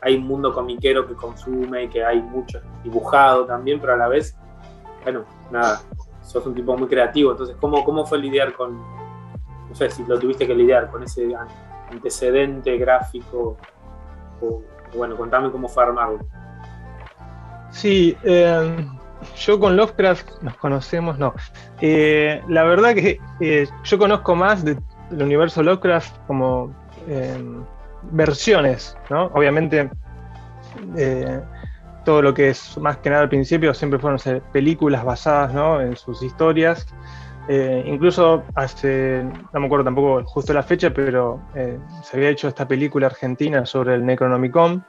Hay 0.03 0.17
un 0.17 0.27
mundo 0.27 0.53
comiquero 0.53 1.07
que 1.07 1.15
consume, 1.15 1.85
y 1.85 1.89
que 1.89 2.05
hay 2.05 2.21
mucho 2.21 2.61
dibujado 2.83 3.47
también, 3.47 3.81
pero 3.81 3.95
a 3.95 3.97
la 3.97 4.09
vez, 4.09 4.37
bueno, 5.03 5.25
nada, 5.51 5.81
sos 6.21 6.45
un 6.47 6.55
tipo 6.55 6.77
muy 6.77 6.89
creativo. 6.89 7.31
Entonces, 7.31 7.57
¿cómo, 7.61 7.85
cómo 7.85 8.05
fue 8.05 8.19
lidiar 8.19 8.55
con, 8.55 8.77
no 8.77 9.75
sé 9.75 9.91
si 9.91 10.05
lo 10.05 10.19
tuviste 10.19 10.47
que 10.47 10.55
lidiar 10.55 10.91
con 10.91 11.03
ese 11.03 11.35
antecedente 11.91 12.77
gráfico? 12.77 13.57
O, 14.43 14.63
bueno, 14.95 15.17
contame 15.17 15.51
cómo 15.51 15.69
fue 15.69 15.85
armarlo. 15.85 16.19
Sí, 17.75 18.17
eh, 18.23 18.87
yo 19.37 19.59
con 19.59 19.77
Lovecraft 19.77 20.43
nos 20.43 20.57
conocemos, 20.57 21.19
no. 21.19 21.35
Eh, 21.81 22.41
la 22.49 22.63
verdad 22.63 22.95
que 22.95 23.21
eh, 23.41 23.67
yo 23.83 23.99
conozco 23.99 24.37
más 24.37 24.65
del 24.65 24.79
universo 25.11 25.63
Lovecraft 25.63 26.17
como 26.27 26.73
versiones, 28.13 28.97
¿no? 29.11 29.27
Obviamente 29.35 29.91
todo 32.05 32.23
lo 32.23 32.33
que 32.33 32.51
es 32.51 32.79
más 32.79 32.99
que 32.99 33.11
nada 33.11 33.23
al 33.23 33.29
principio 33.29 33.75
siempre 33.75 33.99
fueron 33.99 34.19
películas 34.53 35.05
basadas 35.05 35.53
¿no? 35.53 35.81
en 35.81 35.97
sus 35.97 36.23
historias. 36.23 36.87
incluso 37.49 38.43
hace, 38.55 39.25
no 39.53 39.61
me 39.61 39.67
acuerdo 39.67 39.85
tampoco 39.85 40.25
justo 40.25 40.53
la 40.55 40.63
fecha, 40.63 40.91
pero 40.91 41.41
se 42.03 42.17
había 42.17 42.31
hecho 42.31 42.49
esta 42.49 42.67
película 42.67 43.07
argentina 43.09 43.67
sobre 43.67 43.95
el 43.95 44.07
Necronomicon, 44.07 44.85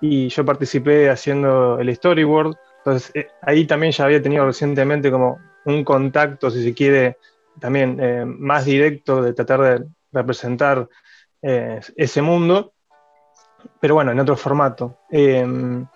y 0.00 0.28
yo 0.28 0.44
participé 0.44 1.10
haciendo 1.10 1.78
el 1.78 1.94
storyboard. 1.94 2.56
Entonces 2.78 3.10
eh, 3.14 3.28
ahí 3.42 3.66
también 3.66 3.92
ya 3.92 4.04
había 4.04 4.22
tenido 4.22 4.46
recientemente 4.46 5.10
como 5.10 5.38
un 5.64 5.84
contacto, 5.84 6.50
si 6.50 6.62
se 6.62 6.74
quiere, 6.74 7.18
también 7.58 7.98
eh, 8.00 8.24
más 8.24 8.64
directo 8.64 9.22
de 9.22 9.32
tratar 9.32 9.60
de 9.60 9.86
representar 10.12 10.88
eh, 11.42 11.80
ese 11.96 12.22
mundo, 12.22 12.72
pero 13.80 13.94
bueno, 13.94 14.12
en 14.12 14.20
otro 14.20 14.36
formato. 14.36 14.98
Em, 15.10 15.86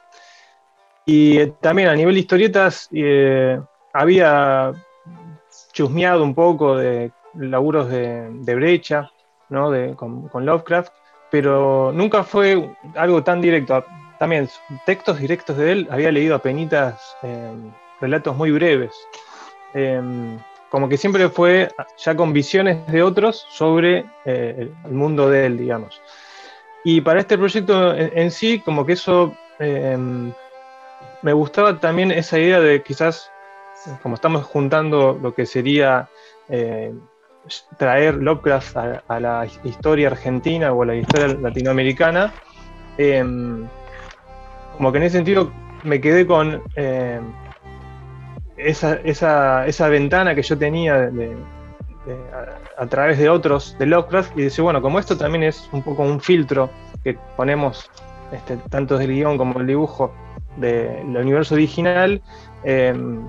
y 1.06 1.46
también 1.60 1.88
a 1.88 1.96
nivel 1.96 2.14
de 2.14 2.20
historietas 2.20 2.88
había 3.92 4.72
chusmeado 5.72 6.22
un 6.22 6.34
poco 6.34 6.76
de 6.76 7.10
laburos 7.34 7.88
de, 7.88 8.54
brecha, 8.54 9.10
¿no? 9.48 9.70
de, 9.70 9.96
con 9.96 10.46
Lovecraft, 10.46 10.92
pero 11.32 11.92
nunca 11.94 12.24
fue 12.24 12.76
algo 12.94 13.24
tan 13.24 13.40
directo. 13.40 13.82
También 14.18 14.50
textos 14.84 15.18
directos 15.18 15.56
de 15.56 15.72
él 15.72 15.88
había 15.90 16.12
leído 16.12 16.34
apenas 16.34 17.16
eh, 17.22 17.54
relatos 18.02 18.36
muy 18.36 18.50
breves. 18.52 18.94
Em, 19.72 20.38
como 20.68 20.90
que 20.90 20.98
siempre 20.98 21.30
fue 21.30 21.70
ya 21.96 22.14
con 22.14 22.34
visiones 22.34 22.86
de 22.86 23.02
otros 23.02 23.46
sobre 23.48 24.04
eh, 24.26 24.70
el 24.84 24.92
mundo 24.92 25.30
de 25.30 25.46
él, 25.46 25.56
digamos. 25.56 26.02
Y 26.84 27.00
para 27.00 27.20
este 27.20 27.38
proyecto 27.38 27.94
en, 27.96 28.30
sí, 28.30 28.58
como 28.60 28.84
que 28.84 28.92
eso 28.92 29.34
em, 29.58 30.32
me 31.22 31.32
gustaba 31.32 31.80
también 31.80 32.10
esa 32.10 32.38
idea 32.38 32.60
de 32.60 32.82
quizás, 32.82 33.30
como 34.02 34.16
estamos 34.16 34.44
juntando 34.44 35.18
lo 35.22 35.34
que 35.34 35.46
sería 35.46 36.10
eh, 36.50 36.92
traer 37.76 38.14
Lovecraft 38.14 38.76
a, 38.76 39.20
la 39.20 39.46
historia 39.64 40.08
argentina 40.08 40.72
o 40.72 40.82
a 40.82 40.86
la 40.86 40.94
historia 40.94 41.28
latinoamericana, 41.28 42.32
em, 42.98 43.66
como 44.76 44.92
que 44.92 44.98
en 44.98 45.04
ese 45.04 45.16
sentido 45.16 45.50
me 45.82 46.00
quedé 46.00 46.26
con 46.26 46.62
em, 46.76 47.22
esa, 48.56 49.88
ventana 49.88 50.34
que 50.34 50.42
yo 50.42 50.56
tenía 50.56 51.10
a, 52.78 52.86
través 52.86 53.18
de 53.18 53.28
otros 53.28 53.76
de 53.78 53.86
Lovecraft 53.86 54.36
y 54.38 54.42
decir, 54.42 54.62
bueno, 54.62 54.80
como 54.80 54.98
esto 54.98 55.16
también 55.16 55.44
es 55.44 55.68
un 55.72 55.82
poco 55.82 56.02
un 56.02 56.20
filtro 56.20 56.70
que 57.02 57.16
ponemos 57.36 57.90
este, 58.32 58.56
tanto 58.70 58.98
del 58.98 59.12
guion 59.12 59.36
como 59.36 59.60
el 59.60 59.66
dibujo 59.66 60.12
del 60.56 61.16
universo 61.16 61.54
original, 61.54 62.22
em, 62.64 63.26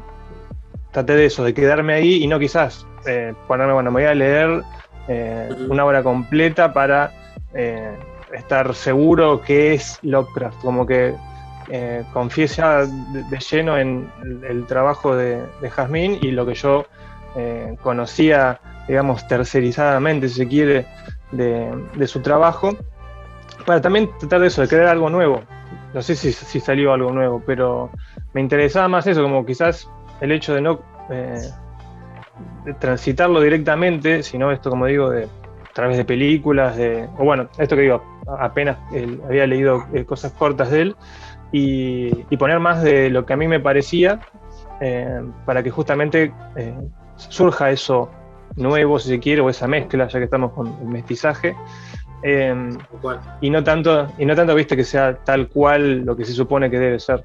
traté 0.93 1.15
de 1.15 1.25
eso, 1.25 1.43
de 1.43 1.53
quedarme 1.53 1.93
ahí 1.93 2.23
y 2.23 2.27
no 2.27 2.39
quizás 2.39 2.85
eh, 3.05 3.33
ponerme, 3.47 3.73
bueno, 3.73 3.91
me 3.91 4.01
voy 4.01 4.09
a 4.09 4.15
leer 4.15 4.63
eh, 5.09 5.49
una 5.67 5.83
obra 5.85 6.03
completa 6.03 6.71
para 6.71 7.11
eh, 7.53 7.91
estar 8.31 8.73
seguro 8.73 9.41
que 9.41 9.73
es 9.73 9.99
Lovecraft, 10.03 10.61
como 10.61 10.85
que 10.85 11.13
confiesa 12.11 12.85
de, 12.85 13.39
lleno 13.39 13.77
en 13.77 14.07
el, 14.47 14.65
trabajo 14.65 15.15
de, 15.15 15.41
de 15.61 15.69
Jazmín 15.69 16.19
y 16.21 16.29
lo 16.31 16.45
que 16.45 16.53
yo 16.53 16.85
conocía, 17.81 18.59
digamos, 18.87 19.27
tercerizadamente, 19.27 20.27
si 20.27 20.35
se 20.35 20.47
quiere, 20.47 20.85
de, 21.31 22.05
su 22.05 22.21
trabajo, 22.21 22.77
para 23.65 23.81
también 23.81 24.09
tratar 24.19 24.41
de 24.41 24.47
eso, 24.47 24.61
de 24.61 24.67
crear 24.67 24.87
algo 24.87 25.09
nuevo. 25.09 25.41
No 25.93 26.01
sé 26.01 26.15
si, 26.15 26.31
si 26.31 26.59
salió 26.59 26.93
algo 26.93 27.11
nuevo, 27.11 27.41
pero 27.43 27.89
me 28.33 28.41
interesaba 28.41 28.87
más 28.87 29.07
eso, 29.07 29.23
como 29.23 29.45
quizás 29.45 29.87
el 30.23 30.31
hecho 30.31 30.55
de 30.55 30.61
no 30.61 30.79
de 32.65 32.73
transitarlo 32.73 33.41
directamente, 33.41 34.23
sino 34.23 34.51
esto, 34.51 34.69
como 34.69 34.85
digo, 34.85 35.09
de 35.09 35.25
a 35.25 35.73
través 35.73 35.97
de 35.97 36.05
películas, 36.05 36.77
de, 36.77 37.09
o 37.17 37.23
bueno, 37.23 37.49
esto 37.57 37.75
que 37.75 37.81
digo, 37.81 38.03
apenas 38.39 38.77
había 39.25 39.47
leído 39.47 39.85
eh, 39.93 40.05
cosas 40.05 40.31
cortas 40.31 40.69
de 40.69 40.81
él, 40.81 40.95
y, 41.51 42.11
poner 42.37 42.59
más 42.59 42.83
de 42.83 43.09
lo 43.09 43.25
que 43.25 43.33
a 43.33 43.37
mí 43.37 43.47
me 43.47 43.59
parecía, 43.59 44.19
eh, 44.81 45.21
para 45.45 45.63
que 45.63 45.71
justamente 45.71 46.33
eh, 46.55 46.75
surja 47.15 47.71
eso 47.71 48.09
nuevo, 48.55 48.99
si 48.99 49.09
se 49.09 49.19
quiere, 49.19 49.41
o 49.41 49.49
esa 49.49 49.67
mezcla, 49.67 50.07
ya 50.07 50.19
que 50.19 50.25
estamos 50.25 50.51
con 50.53 50.67
el 50.67 50.87
mestizaje. 50.87 51.55
y 53.41 53.49
no 53.49 53.63
tanto, 53.63 54.07
y 54.17 54.25
no 54.25 54.35
tanto 54.35 54.55
viste 54.55 54.75
que 54.75 54.83
sea 54.83 55.15
tal 55.23 55.49
cual 55.49 56.05
lo 56.05 56.15
que 56.15 56.25
se 56.25 56.33
supone 56.33 56.69
que 56.69 56.79
debe 56.79 56.99
ser. 56.99 57.23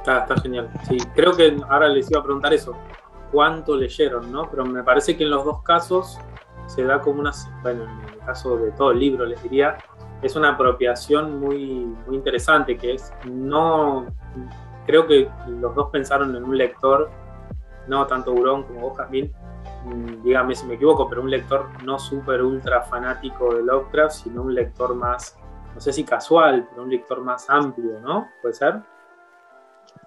Está, 0.00 0.20
está 0.20 0.40
genial. 0.40 0.70
Sí, 0.88 0.96
creo 1.14 1.32
que 1.36 1.56
ahora 1.68 1.88
les 1.88 2.10
iba 2.10 2.20
a 2.20 2.24
preguntar 2.24 2.54
eso 2.54 2.74
cuánto 3.30 3.76
leyeron, 3.76 4.32
¿no? 4.32 4.48
Pero 4.50 4.64
me 4.64 4.82
parece 4.82 5.14
que 5.14 5.24
en 5.24 5.30
los 5.30 5.44
dos 5.44 5.62
casos 5.62 6.18
se 6.66 6.84
da 6.84 7.00
como 7.00 7.20
una, 7.20 7.32
bueno, 7.62 7.84
en 7.84 8.14
el 8.14 8.18
caso 8.20 8.56
de 8.56 8.70
todo 8.72 8.92
el 8.92 8.98
libro 8.98 9.26
les 9.26 9.42
diría, 9.42 9.76
es 10.22 10.36
una 10.36 10.50
apropiación 10.50 11.38
muy, 11.38 11.84
muy 12.06 12.16
interesante, 12.16 12.78
que 12.78 12.94
es 12.94 13.12
no, 13.26 14.06
creo 14.86 15.06
que 15.06 15.28
los 15.48 15.74
dos 15.74 15.90
pensaron 15.90 16.34
en 16.34 16.44
un 16.44 16.56
lector, 16.56 17.10
no 17.86 18.06
tanto 18.06 18.32
Burón 18.32 18.62
como 18.62 18.80
vos, 18.80 18.96
Jasmine, 18.96 19.30
mm, 19.84 20.22
dígame 20.22 20.54
si 20.54 20.66
me 20.66 20.74
equivoco, 20.74 21.08
pero 21.08 21.22
un 21.22 21.30
lector 21.30 21.66
no 21.84 21.98
súper 21.98 22.42
ultra 22.42 22.82
fanático 22.82 23.54
de 23.54 23.62
Lovecraft, 23.62 24.14
sino 24.14 24.42
un 24.42 24.54
lector 24.54 24.94
más, 24.94 25.38
no 25.74 25.80
sé 25.80 25.92
si 25.92 26.04
casual, 26.04 26.66
pero 26.70 26.84
un 26.84 26.90
lector 26.90 27.20
más 27.22 27.50
amplio, 27.50 28.00
¿no? 28.00 28.28
¿Puede 28.40 28.54
ser? 28.54 28.80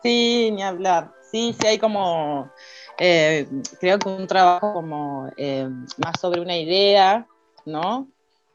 Sí, 0.04 0.52
ni 0.52 0.62
hablar. 0.62 1.14
Sí, 1.32 1.56
sí 1.60 1.68
hay 1.68 1.80
como 1.80 2.52
eh, 3.00 3.48
creo 3.80 3.98
que 3.98 4.10
un 4.10 4.28
trabajo 4.28 4.74
como 4.74 5.30
eh, 5.38 5.68
más 5.98 6.20
sobre 6.20 6.42
una 6.42 6.58
idea, 6.58 7.28
¿no? 7.66 8.08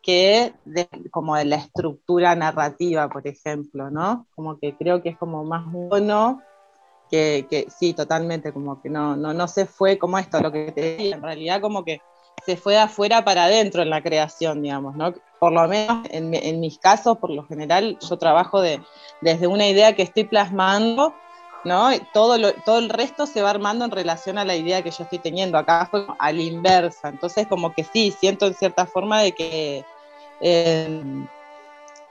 Que 0.03 0.53
como 1.11 1.37
de 1.37 1.45
la 1.45 1.57
estructura 1.57 2.35
narrativa, 2.35 3.09
por 3.09 3.27
ejemplo, 3.27 3.91
¿no? 3.91 4.27
Como 4.37 4.59
que 4.59 4.77
creo 4.77 5.03
que 5.03 5.11
es 5.11 5.19
como 5.19 5.45
más 5.45 5.65
bueno 5.67 6.41
que, 7.11 7.47
que 7.51 7.67
sí, 7.71 7.95
totalmente, 7.95 8.53
como 8.53 8.81
que 8.81 8.91
no, 8.91 9.17
no, 9.17 9.33
no 9.35 9.49
se 9.49 9.67
fue 9.67 9.99
como 9.99 10.19
esto, 10.19 10.41
lo 10.41 10.53
que 10.53 10.71
te 10.73 10.81
decía, 10.81 11.17
en 11.17 11.23
realidad 11.23 11.61
como 11.61 11.85
que 11.85 12.01
se 12.45 12.57
fue 12.57 12.75
de 12.75 12.81
afuera 12.81 13.25
para 13.25 13.45
adentro 13.45 13.83
en 13.83 13.91
la 13.91 14.03
creación, 14.03 14.63
digamos, 14.63 14.95
¿no? 14.95 15.15
Por 15.41 15.53
lo 15.53 15.67
menos 15.67 16.07
en, 16.11 16.33
en 16.35 16.61
mis 16.61 16.79
casos, 16.79 17.19
por 17.19 17.31
lo 17.31 17.45
general, 17.47 17.99
yo 18.09 18.19
trabajo 18.19 18.61
de, 18.61 18.81
desde 19.21 19.47
una 19.47 19.67
idea 19.67 19.97
que 19.97 20.03
estoy 20.03 20.25
plasmando 20.25 21.15
¿no? 21.65 21.91
Todo, 22.13 22.37
todo 22.65 22.79
el 22.79 22.89
resto 22.89 23.27
se 23.27 23.43
va 23.43 23.51
armando 23.51 23.85
en 23.85 23.91
relación 23.91 24.39
a 24.39 24.45
la 24.45 24.57
idea 24.57 24.83
que 24.83 24.91
yo 24.91 25.05
estoy 25.05 25.19
teniendo. 25.19 25.59
Acá 25.59 25.87
fue 25.91 26.07
a 26.19 26.33
la 26.33 26.43
inversa. 26.43 27.09
Entonces, 27.09 27.47
como 27.47 27.73
que 27.73 27.85
sí, 27.85 28.15
siento 28.19 28.47
en 28.47 28.55
cierta 28.55 28.87
forma 28.87 29.21
de 29.21 29.33
que 29.33 29.85
eh, 30.41 31.03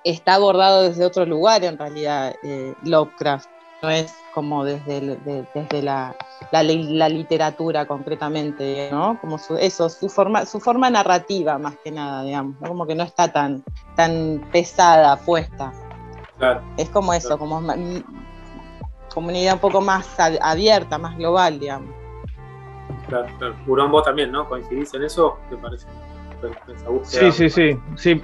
está 0.03 0.35
abordado 0.35 0.83
desde 0.83 1.05
otro 1.05 1.25
lugar, 1.25 1.63
en 1.63 1.77
realidad, 1.77 2.35
eh, 2.43 2.73
Lovecraft. 2.83 3.49
No 3.81 3.91
es 3.91 4.11
como 4.33 4.63
desde, 4.63 5.17
desde 5.53 5.81
la, 5.83 6.15
la, 6.51 7.09
literatura 7.09 7.85
concretamente, 7.85 8.89
¿no? 8.91 9.19
Como 9.21 9.39
eso, 9.59 9.87
su 9.89 10.09
forma, 10.09 10.47
su 10.47 10.59
forma 10.59 10.89
narrativa 10.89 11.59
más 11.59 11.75
que 11.83 11.91
nada, 11.91 12.23
digamos, 12.23 12.55
como 12.67 12.87
que 12.87 12.95
no 12.95 13.03
está 13.03 13.31
tan, 13.31 13.63
tan 13.95 14.49
pesada, 14.51 15.15
puesta. 15.17 15.71
Es 16.75 16.89
como 16.89 17.13
eso, 17.13 17.37
como 17.37 17.61
comunidad 19.17 19.55
un 19.55 19.59
poco 19.59 19.81
más 19.81 20.07
abierta, 20.19 20.99
más 20.99 21.17
global, 21.17 21.59
digamos. 21.59 21.89
Claro, 23.07 23.27
claro. 23.39 23.55
Burón, 23.65 23.89
vos 23.89 24.03
también, 24.03 24.31
¿no? 24.31 24.47
¿Coincidís 24.47 24.93
en 24.93 25.05
eso? 25.05 25.39
¿Te 25.49 25.57
parece? 25.57 25.87
Sí, 27.01 27.31
sí, 27.31 27.49
sí, 27.49 27.79
sí. 27.95 28.21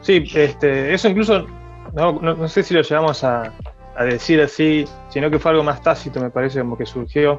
Sí, 0.00 0.24
este, 0.34 0.94
eso 0.94 1.08
incluso, 1.10 1.46
no, 1.92 2.12
no, 2.12 2.48
sé 2.48 2.62
si 2.62 2.72
lo 2.72 2.80
llevamos 2.80 3.22
a, 3.22 3.52
decir 4.00 4.40
así, 4.40 4.86
sino 5.10 5.28
que 5.28 5.38
fue 5.38 5.50
algo 5.50 5.62
más 5.62 5.82
tácito, 5.82 6.20
me 6.20 6.30
parece, 6.30 6.60
como 6.60 6.78
que 6.78 6.86
surgió 6.86 7.38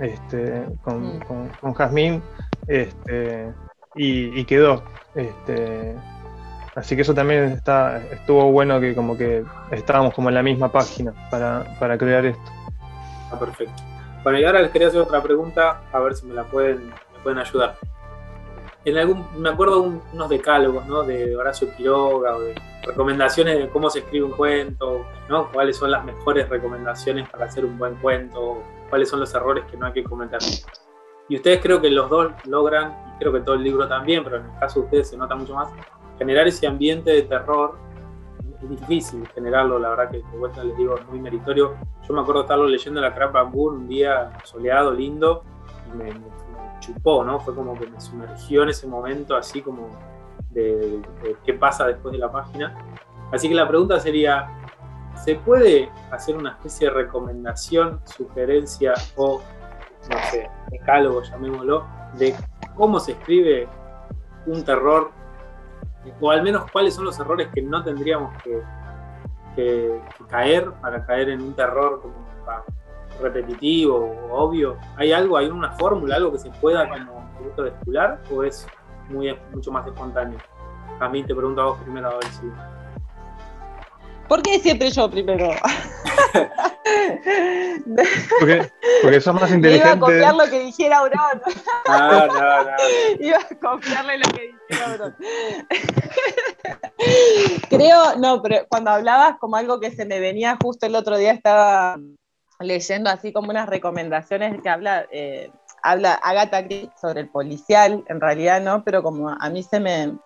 este, 0.00 0.66
con, 0.82 1.18
mm. 1.18 1.50
con, 1.60 1.74
Jazmín 1.74 2.20
este, 2.66 3.54
y, 3.94 4.44
quedó. 4.44 4.82
Este, 5.14 5.94
así 6.78 6.96
que 6.96 7.02
eso 7.02 7.14
también 7.14 7.44
está, 7.44 7.98
estuvo 8.10 8.50
bueno 8.50 8.80
que 8.80 8.94
como 8.94 9.16
que 9.16 9.44
estábamos 9.70 10.14
como 10.14 10.28
en 10.28 10.34
la 10.34 10.42
misma 10.42 10.70
página 10.70 11.12
para, 11.30 11.64
para 11.78 11.98
crear 11.98 12.24
esto. 12.24 12.50
Ah, 13.32 13.38
perfecto. 13.38 13.82
Bueno, 14.22 14.38
y 14.38 14.44
ahora 14.44 14.62
les 14.62 14.70
quería 14.70 14.88
hacer 14.88 15.00
otra 15.00 15.22
pregunta, 15.22 15.82
a 15.92 15.98
ver 16.00 16.14
si 16.14 16.26
me 16.26 16.34
la 16.34 16.44
pueden, 16.44 16.88
me 16.88 17.18
pueden 17.22 17.38
ayudar. 17.38 17.76
En 18.84 18.96
algún, 18.96 19.26
me 19.36 19.48
acuerdo 19.50 19.82
de 19.82 20.00
unos 20.14 20.28
decálogos, 20.28 20.86
¿no? 20.86 21.02
De 21.02 21.36
Horacio 21.36 21.68
Quiroga 21.76 22.36
o 22.36 22.40
de 22.40 22.54
recomendaciones 22.84 23.58
de 23.58 23.68
cómo 23.68 23.90
se 23.90 24.00
escribe 24.00 24.24
un 24.24 24.32
cuento, 24.32 25.04
¿no? 25.28 25.50
Cuáles 25.52 25.76
son 25.76 25.90
las 25.90 26.04
mejores 26.04 26.48
recomendaciones 26.48 27.28
para 27.28 27.46
hacer 27.46 27.64
un 27.64 27.76
buen 27.78 27.96
cuento, 27.96 28.62
cuáles 28.88 29.08
son 29.08 29.20
los 29.20 29.34
errores 29.34 29.64
que 29.70 29.76
no 29.76 29.86
hay 29.86 29.92
que 29.92 30.04
cometer. 30.04 30.38
Y 31.28 31.36
ustedes 31.36 31.60
creo 31.60 31.80
que 31.80 31.90
los 31.90 32.08
dos 32.08 32.32
logran, 32.46 32.96
y 33.14 33.18
creo 33.18 33.32
que 33.32 33.40
todo 33.40 33.56
el 33.56 33.62
libro 33.62 33.86
también, 33.86 34.24
pero 34.24 34.36
en 34.36 34.46
el 34.46 34.58
caso 34.58 34.80
de 34.80 34.86
ustedes 34.86 35.10
se 35.10 35.16
nota 35.16 35.34
mucho 35.34 35.54
más, 35.54 35.68
generar 36.18 36.46
ese 36.46 36.66
ambiente 36.66 37.10
de 37.10 37.22
terror. 37.22 37.78
Es 38.62 38.68
difícil 38.68 39.26
generarlo, 39.28 39.78
la 39.78 39.90
verdad 39.90 40.10
que 40.10 40.16
de 40.18 40.38
vuelta 40.38 40.64
les 40.64 40.76
digo, 40.76 40.96
es 40.96 41.06
muy 41.06 41.20
meritorio. 41.20 41.74
Yo 42.06 42.14
me 42.14 42.20
acuerdo 42.20 42.42
estarlo 42.42 42.66
leyendo 42.66 43.00
en 43.00 43.04
la 43.04 43.14
Crap 43.14 43.32
Bamboo 43.32 43.70
un 43.70 43.88
día 43.88 44.36
soleado, 44.44 44.92
lindo, 44.92 45.44
y 45.92 45.96
me, 45.96 46.12
chupó, 46.80 47.24
¿no? 47.24 47.40
Fue 47.40 47.54
como 47.54 47.78
que 47.78 47.86
me 47.86 48.00
sumergió 48.00 48.62
en 48.62 48.70
ese 48.70 48.86
momento, 48.86 49.36
así 49.36 49.62
como 49.62 49.88
de, 50.50 51.00
de 51.22 51.36
qué 51.44 51.54
pasa 51.54 51.86
después 51.86 52.12
de 52.12 52.18
la 52.18 52.30
página. 52.30 52.76
Así 53.32 53.48
que 53.48 53.54
la 53.54 53.68
pregunta 53.68 54.00
sería, 54.00 54.48
¿se 55.24 55.34
puede 55.36 55.90
hacer 56.10 56.36
una 56.36 56.52
especie 56.52 56.88
de 56.88 56.94
recomendación, 56.94 58.00
sugerencia 58.04 58.94
o, 59.16 59.42
no 60.10 60.16
sé, 60.30 60.48
decálogo, 60.70 61.22
llamémoslo, 61.22 61.84
de 62.14 62.34
cómo 62.74 62.98
se 62.98 63.12
escribe 63.12 63.68
un 64.46 64.64
terror, 64.64 65.10
o 66.20 66.30
al 66.30 66.42
menos 66.42 66.70
cuáles 66.70 66.94
son 66.94 67.04
los 67.04 67.18
errores 67.18 67.48
que 67.54 67.62
no 67.62 67.82
tendríamos 67.82 68.32
que, 68.42 68.62
caer 70.28 70.70
para 70.80 71.04
caer 71.04 71.30
en 71.30 71.42
un 71.42 71.52
terror 71.52 72.00
como 72.00 72.14
repetitivo 73.20 73.96
o 73.96 74.34
obvio? 74.34 74.76
¿Hay 74.96 75.12
algo, 75.12 75.36
hay 75.36 75.48
una 75.48 75.72
fórmula, 75.72 76.14
algo 76.14 76.30
que 76.30 76.38
se 76.38 76.50
pueda 76.50 76.88
como 76.88 77.28
despular 77.64 78.20
o 78.32 78.44
es 78.44 78.66
muy, 79.08 79.36
mucho 79.52 79.72
más 79.72 79.84
espontáneo? 79.86 80.38
A 81.00 81.08
mí 81.08 81.24
te 81.24 81.34
pregunto 81.34 81.60
a 81.60 81.64
vos 81.66 81.78
primero 81.80 82.08
a 82.08 82.14
ver 82.14 82.24
si... 82.24 82.46
¿Por 84.28 84.42
qué 84.42 84.60
siempre 84.60 84.90
yo 84.90 85.10
primero? 85.10 85.48
porque, 88.38 88.70
porque 89.02 89.20
sos 89.20 89.34
más 89.34 89.50
inteligente. 89.50 89.88
Iba 89.88 89.92
a 89.92 89.98
copiar 89.98 90.34
lo 90.34 90.50
que 90.50 90.64
dijera 90.64 90.98
Aurón. 90.98 91.42
Ah, 91.88 92.26
no, 92.26 92.26
no. 92.26 92.66
Iba 93.26 93.38
a 93.38 93.48
copiarle 93.60 94.18
lo 94.18 94.30
que 94.30 94.54
dijera 94.68 94.92
Aurón. 94.92 95.16
Creo, 97.70 98.16
no, 98.16 98.42
pero 98.42 98.66
cuando 98.68 98.90
hablabas 98.90 99.38
como 99.38 99.56
algo 99.56 99.80
que 99.80 99.90
se 99.90 100.04
me 100.04 100.20
venía 100.20 100.58
justo 100.62 100.86
el 100.86 100.94
otro 100.94 101.16
día, 101.16 101.32
estaba 101.32 101.98
leyendo 102.60 103.10
así 103.10 103.32
como 103.32 103.50
unas 103.50 103.68
recomendaciones 103.68 104.60
que 104.62 104.68
habla, 104.68 105.06
eh, 105.10 105.50
habla 105.82 106.14
Agatha 106.14 106.64
Christie 106.64 106.90
sobre 107.00 107.20
el 107.20 107.28
policial, 107.28 108.04
en 108.08 108.20
realidad 108.20 108.60
no, 108.60 108.84
pero 108.84 109.02
como 109.02 109.28
a 109.28 109.50
mí 109.50 109.62
se 109.62 109.80
me, 109.80 110.18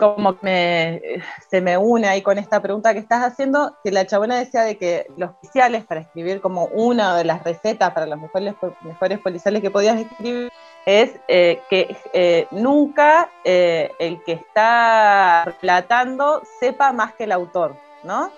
como 0.00 0.38
que 0.38 1.22
se 1.50 1.60
me 1.60 1.76
une 1.76 2.08
ahí 2.08 2.22
con 2.22 2.38
esta 2.38 2.60
pregunta 2.60 2.94
que 2.94 2.98
estás 2.98 3.22
haciendo, 3.22 3.76
que 3.84 3.92
la 3.92 4.06
chabona 4.06 4.38
decía 4.38 4.62
de 4.62 4.78
que 4.78 5.06
los 5.16 5.32
policiales, 5.32 5.84
para 5.84 6.00
escribir 6.00 6.40
como 6.40 6.64
una 6.72 7.16
de 7.16 7.24
las 7.24 7.44
recetas 7.44 7.92
para 7.92 8.06
los 8.06 8.18
mejores, 8.18 8.54
mejores 8.80 9.18
policiales 9.18 9.60
que 9.60 9.70
podías 9.70 10.00
escribir, 10.00 10.50
es 10.86 11.12
eh, 11.28 11.60
que 11.68 11.94
eh, 12.14 12.46
nunca 12.50 13.30
eh, 13.44 13.92
el 13.98 14.22
que 14.24 14.32
está 14.32 15.44
relatando 15.60 16.42
sepa 16.58 16.92
más 16.92 17.12
que 17.14 17.24
el 17.24 17.32
autor, 17.32 17.76
¿no? 18.02 18.32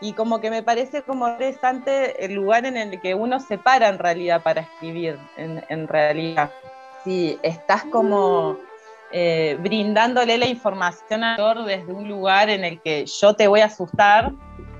Y 0.00 0.14
como 0.14 0.40
que 0.40 0.50
me 0.50 0.62
parece 0.62 1.02
como 1.02 1.28
interesante 1.28 2.24
el 2.24 2.34
lugar 2.34 2.66
en 2.66 2.76
el 2.76 3.00
que 3.00 3.14
uno 3.14 3.38
se 3.38 3.58
para 3.58 3.88
en 3.88 3.98
realidad 3.98 4.42
para 4.42 4.62
escribir, 4.62 5.18
en, 5.36 5.62
en 5.68 5.86
realidad. 5.86 6.50
Si 7.04 7.38
estás 7.42 7.84
como 7.84 8.58
eh, 9.12 9.56
brindándole 9.60 10.38
la 10.38 10.46
información 10.46 11.24
al 11.24 11.40
autor 11.40 11.64
desde 11.64 11.92
un 11.92 12.08
lugar 12.08 12.48
en 12.48 12.64
el 12.64 12.80
que 12.80 13.06
yo 13.06 13.34
te 13.34 13.48
voy 13.48 13.60
a 13.60 13.66
asustar, 13.66 14.32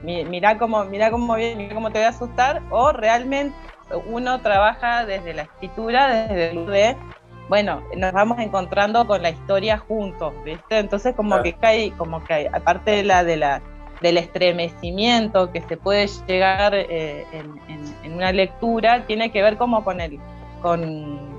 mira 0.02 0.56
cómo, 0.58 0.84
mira 0.84 1.10
cómo, 1.10 1.36
te 1.36 1.98
voy 1.98 2.02
a 2.02 2.08
asustar, 2.08 2.62
o 2.70 2.92
realmente 2.92 3.56
uno 4.06 4.40
trabaja 4.40 5.04
desde 5.04 5.34
la 5.34 5.42
escritura, 5.42 6.26
desde 6.28 6.50
el 6.50 6.66
de, 6.66 6.96
bueno, 7.48 7.82
nos 7.96 8.12
vamos 8.12 8.38
encontrando 8.38 9.06
con 9.06 9.22
la 9.22 9.30
historia 9.30 9.78
juntos, 9.78 10.32
¿viste? 10.44 10.78
Entonces 10.78 11.14
como 11.16 11.42
que 11.42 11.54
cae, 11.54 11.90
como 11.92 12.22
que 12.24 12.34
hay, 12.34 12.46
aparte 12.46 12.92
de 12.92 13.02
la 13.02 13.24
de 13.24 13.36
la 13.36 13.62
del 14.00 14.16
estremecimiento 14.16 15.52
que 15.52 15.60
se 15.62 15.76
puede 15.76 16.08
llegar 16.26 16.74
eh, 16.74 17.26
en, 17.32 18.12
una 18.14 18.32
lectura, 18.32 19.04
tiene 19.06 19.30
que 19.30 19.42
ver 19.42 19.56
como 19.56 19.84
con 19.84 20.00
el, 20.00 20.18
con, 20.62 21.29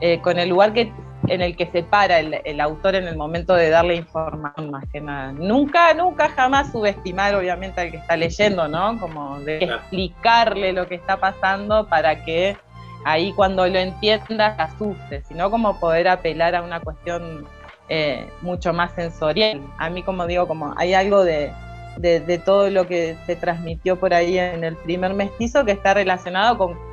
eh, 0.00 0.20
con 0.20 0.38
el 0.38 0.48
lugar 0.48 0.72
que 0.72 0.92
en 1.28 1.42
el 1.42 1.56
que 1.56 1.66
se 1.66 1.82
para 1.82 2.18
el, 2.18 2.60
autor 2.60 2.94
en 2.94 3.06
el 3.06 3.16
momento 3.16 3.54
de 3.54 3.68
darle 3.70 3.94
información 3.94 4.70
más 4.70 4.84
que 4.92 5.00
nada. 5.00 5.32
Nunca, 5.32 5.92
nunca 5.94 6.28
jamás 6.30 6.72
subestimar 6.72 7.34
obviamente 7.34 7.80
al 7.80 7.90
que 7.90 7.98
está 7.98 8.16
leyendo, 8.16 8.68
¿no? 8.68 8.98
Como 8.98 9.38
de 9.40 9.58
explicarle 9.64 10.72
lo 10.72 10.88
que 10.88 10.94
está 10.94 11.18
pasando 11.18 11.86
para 11.86 12.24
que 12.24 12.56
ahí 13.04 13.32
cuando 13.34 13.66
lo 13.66 13.78
entienda 13.78 14.48
asuste, 14.58 15.22
sino 15.22 15.50
como 15.50 15.78
poder 15.78 16.08
apelar 16.08 16.54
a 16.54 16.62
una 16.62 16.80
cuestión 16.80 17.46
eh, 17.88 18.26
mucho 18.40 18.72
más 18.72 18.92
sensorial. 18.94 19.60
A 19.78 19.90
mí 19.90 20.02
como 20.02 20.26
digo, 20.26 20.48
como 20.48 20.74
hay 20.78 20.94
algo 20.94 21.22
de, 21.22 21.52
de 21.98 22.38
todo 22.44 22.70
lo 22.70 22.86
que 22.86 23.16
se 23.26 23.36
transmitió 23.36 24.00
por 24.00 24.14
ahí 24.14 24.38
en 24.38 24.64
el 24.64 24.76
primer 24.76 25.14
mestizo 25.14 25.64
que 25.64 25.72
está 25.72 25.94
relacionado 25.94 26.56
con 26.56 26.89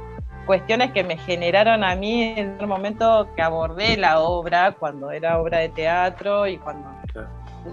cuestiones 0.47 0.91
que 0.93 1.03
me 1.03 1.17
generaron 1.17 1.83
a 1.83 1.95
mí 1.95 2.33
en 2.37 2.57
el 2.59 2.65
momento 2.65 3.27
que 3.35 3.41
abordé 3.43 3.97
la 3.97 4.21
obra, 4.21 4.71
cuando 4.71 5.11
era 5.11 5.39
obra 5.39 5.59
de 5.59 5.69
teatro 5.69 6.47
y 6.47 6.57
cuando 6.57 6.89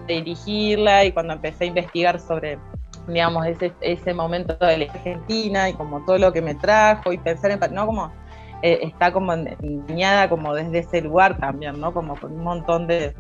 dirigirla 0.07 1.05
y 1.05 1.13
cuando 1.13 1.35
empecé 1.35 1.65
a 1.65 1.67
investigar 1.69 2.21
sobre, 2.21 2.59
digamos, 3.07 3.47
ese, 3.47 3.73
ese 3.81 4.13
momento 4.13 4.55
de 4.67 4.79
la 4.79 4.93
Argentina 4.93 5.69
y 5.71 5.75
como 5.75 6.05
todo 6.05 6.19
lo 6.19 6.33
que 6.33 6.43
me 6.43 6.55
trajo 6.57 7.13
y 7.13 7.19
pensar 7.19 7.53
en, 7.53 7.75
no 7.75 7.87
como 7.87 8.13
eh, 8.63 8.81
está 8.83 9.13
como 9.13 9.33
enseñada 9.33 10.29
como 10.29 10.55
desde 10.55 10.81
ese 10.81 11.01
lugar 11.03 11.39
también, 11.39 11.81
¿no? 11.81 11.93
Como 11.93 12.17
con 12.17 12.33
un 12.33 12.43
montón 12.43 12.87
de, 12.87 13.15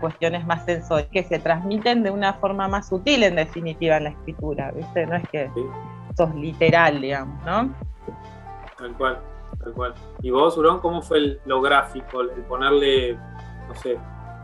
cuestiones 0.00 0.44
más 0.44 0.64
sensoriales 0.64 1.12
que 1.12 1.22
se 1.22 1.38
transmiten 1.38 2.02
de 2.02 2.10
una 2.10 2.32
forma 2.34 2.66
más 2.66 2.88
sutil 2.88 3.22
en 3.22 3.36
definitiva 3.36 3.98
en 3.98 4.04
la 4.04 4.10
escritura, 4.10 4.72
¿viste? 4.72 5.06
No 5.06 5.14
es 5.14 5.28
que 5.28 5.48
sos 6.16 6.34
literal, 6.34 7.00
digamos, 7.00 7.44
¿no? 7.44 7.72
Tal 8.78 8.92
cual, 8.96 9.18
tal 9.58 9.72
cual. 9.72 9.94
¿Y 10.22 10.30
vos, 10.30 10.56
Urón, 10.56 10.80
cómo 10.80 11.02
fue 11.02 11.40
lo 11.44 11.60
gráfico, 11.60 12.20
el 12.20 12.30
ponerle, 12.42 13.14
no 13.68 13.74
sé, 13.74 13.98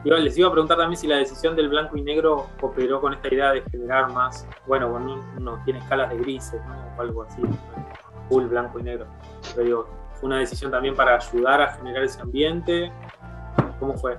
les 0.05 0.37
iba 0.37 0.49
a 0.49 0.51
preguntar 0.51 0.79
también 0.79 0.97
si 0.97 1.07
la 1.07 1.16
decisión 1.16 1.55
del 1.55 1.68
blanco 1.68 1.97
y 1.97 2.03
negro 2.03 2.49
operó 2.61 3.01
con 3.01 3.12
esta 3.14 3.33
idea 3.33 3.53
de 3.53 3.62
generar 3.71 4.11
más, 4.11 4.47
bueno, 4.66 4.90
cuando 4.90 5.21
uno 5.37 5.62
tiene 5.64 5.81
escalas 5.81 6.11
de 6.11 6.18
grises, 6.18 6.61
¿no? 6.66 6.75
O 6.97 7.01
algo 7.01 7.23
así, 7.23 7.42
full 8.29 8.45
blanco 8.45 8.81
y 8.81 8.83
negro. 8.83 9.07
Pero 9.55 9.64
digo, 9.64 9.88
¿fue 10.14 10.29
una 10.29 10.38
decisión 10.38 10.71
también 10.71 10.95
para 10.95 11.16
ayudar 11.16 11.61
a 11.61 11.73
generar 11.75 12.03
ese 12.03 12.21
ambiente? 12.21 12.92
¿Cómo 13.79 13.95
fue? 13.95 14.16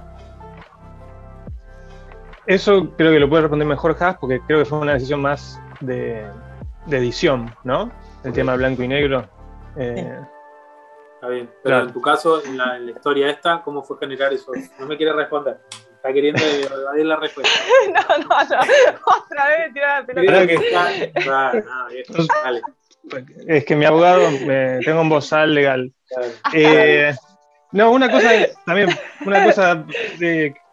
Eso 2.46 2.90
creo 2.98 3.12
que 3.12 3.20
lo 3.20 3.30
puede 3.30 3.44
responder 3.44 3.68
mejor 3.68 3.96
Haas, 4.00 4.18
porque 4.18 4.42
creo 4.42 4.60
que 4.60 4.66
fue 4.66 4.80
una 4.80 4.94
decisión 4.94 5.22
más 5.22 5.62
de, 5.80 6.26
edición, 6.90 7.54
¿no? 7.64 7.92
El 8.24 8.34
tema 8.34 8.56
blanco 8.56 8.84
y 8.84 8.88
negro. 8.88 9.26
Eh, 9.78 10.20
Está 11.16 11.28
bien, 11.30 11.50
pero 11.64 11.80
en 11.84 11.94
tu 11.94 12.02
caso, 12.02 12.44
en 12.44 12.58
la, 12.58 12.78
historia 12.80 13.30
esta, 13.30 13.62
¿cómo 13.62 13.82
fue 13.82 13.98
generar 13.98 14.34
eso? 14.34 14.52
No 14.78 14.86
me 14.86 14.98
quiere 14.98 15.14
responder. 15.14 15.58
Está 15.96 16.12
queriendo 16.12 16.44
evadir 16.44 17.06
la 17.06 17.16
respuesta. 17.16 17.50
no, 17.94 18.18
no, 18.18 18.28
no. 18.28 18.60
Otra 19.24 19.48
vez 19.48 19.74
tirar 19.74 20.02
la 20.02 20.06
pelota. 20.06 20.44
Es 23.48 23.64
que 23.64 23.76
mi 23.78 23.86
abogado, 23.86 24.30
me, 24.46 24.80
tengo 24.84 25.00
un 25.00 25.08
bozal 25.08 25.54
legal. 25.54 25.94
Eh, 26.54 27.16
no, 27.72 27.92
una 27.92 28.12
cosa 28.12 28.30
también, 28.66 28.90
una 29.26 29.46
cosa 29.46 29.86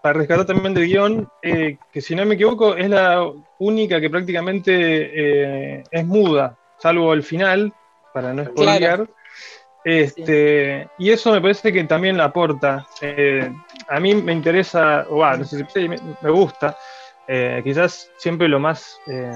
para 0.03 0.19
rescatar 0.19 0.47
también 0.47 0.75
del 0.75 0.87
guion, 0.87 1.29
eh, 1.43 1.79
que 1.93 2.01
si 2.01 2.17
no 2.17 2.27
me 2.27 2.35
equivoco 2.35 2.75
es 2.75 2.91
la 2.91 3.25
única 3.61 4.01
que 4.01 4.11
prácticamente 4.11 5.85
es 5.89 6.07
muda, 6.07 6.59
salvo 6.79 7.13
el 7.13 7.23
final, 7.23 7.73
para 8.13 8.33
no 8.33 8.45
spoilear. 8.45 9.07
Este, 9.85 10.89
Y 10.99 11.11
eso 11.11 11.33
me 11.33 11.41
parece 11.41 11.73
que 11.73 11.85
también 11.85 12.17
la 12.17 12.25
aporta. 12.25 12.87
Eh, 13.01 13.51
a 13.89 14.01
mí 14.01 14.15
me 14.15 14.33
interesa, 14.33 15.07
o 15.09 15.25
no 15.37 15.45
sé 15.45 15.67
si 15.73 15.89
me, 15.89 16.31
gusta, 16.31 16.77
eh, 17.27 17.61
quizás 17.65 18.11
siempre 18.19 18.49
lo 18.49 18.61
más, 18.61 18.99
eh, 19.07 19.33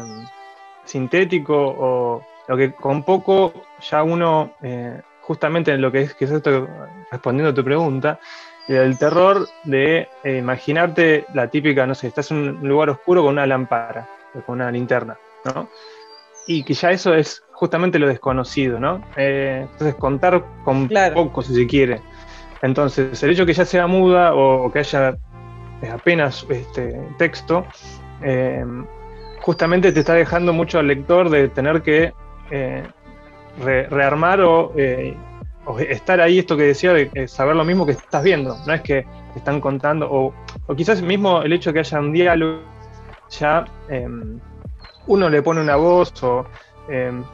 sintético 0.84 1.54
o 1.56 2.22
lo 2.46 2.56
que 2.56 2.72
con 2.72 3.02
poco 3.02 3.52
ya 3.80 4.02
uno, 4.02 4.54
eh, 4.62 5.00
justamente 5.22 5.72
en 5.72 5.80
lo 5.80 5.90
que 5.90 6.02
es, 6.02 6.14
que 6.14 6.26
es 6.26 6.30
esto, 6.30 6.68
respondiendo 7.10 7.50
a 7.50 7.54
tu 7.54 7.64
pregunta, 7.64 8.20
el 8.68 8.98
terror 8.98 9.46
de 9.64 10.08
imaginarte 10.24 11.26
la 11.34 11.48
típica, 11.48 11.86
no 11.86 11.94
sé, 11.94 12.08
estás 12.08 12.30
en 12.30 12.36
un 12.36 12.68
lugar 12.68 12.90
oscuro 12.90 13.22
con 13.22 13.32
una 13.32 13.46
lámpara, 13.46 14.06
con 14.46 14.56
una 14.56 14.70
linterna, 14.70 15.18
¿no? 15.44 15.68
Y 16.46 16.62
que 16.64 16.74
ya 16.74 16.90
eso 16.90 17.14
es 17.14 17.42
justamente 17.64 17.98
lo 17.98 18.06
desconocido, 18.06 18.78
¿no? 18.78 19.00
Eh, 19.16 19.60
entonces 19.62 19.94
contar 19.94 20.44
con 20.64 20.86
poco, 21.14 21.40
si 21.40 21.54
se 21.54 21.66
quiere. 21.66 22.02
Entonces, 22.60 23.22
el 23.22 23.30
hecho 23.30 23.46
que 23.46 23.54
ya 23.54 23.64
sea 23.64 23.86
muda 23.86 24.34
o, 24.34 24.70
que 24.70 24.80
haya 24.80 25.16
apenas 25.90 26.46
este, 26.50 27.00
texto, 27.16 27.64
justamente 29.40 29.92
te 29.92 30.00
está 30.00 30.12
dejando 30.12 30.52
mucho 30.52 30.78
al 30.78 30.88
lector 30.88 31.30
de 31.30 31.48
tener 31.48 31.80
que 31.80 32.12
eh, 32.50 32.82
rearmar 33.88 34.40
eh, 34.76 35.16
o, 35.64 35.78
estar 35.78 36.20
ahí, 36.20 36.40
esto 36.40 36.54
que 36.58 36.64
decía, 36.64 36.92
de 36.92 37.26
saber 37.26 37.56
lo 37.56 37.64
mismo 37.64 37.86
que 37.86 37.92
estás 37.92 38.22
viendo. 38.22 38.58
No 38.66 38.74
es 38.74 38.82
que 38.82 39.06
te 39.32 39.38
están 39.38 39.62
contando, 39.62 40.06
o, 40.10 40.34
quizás 40.76 41.00
mismo 41.00 41.40
el 41.40 41.54
hecho 41.54 41.70
de 41.70 41.74
que 41.74 41.80
haya 41.80 41.98
un 41.98 42.12
diálogo, 42.12 42.60
ya 43.30 43.64
uno 45.06 45.28
le 45.28 45.42
pone 45.42 45.60
una 45.60 45.76
voz 45.76 46.22
o 46.22 46.46
em, 46.88 47.24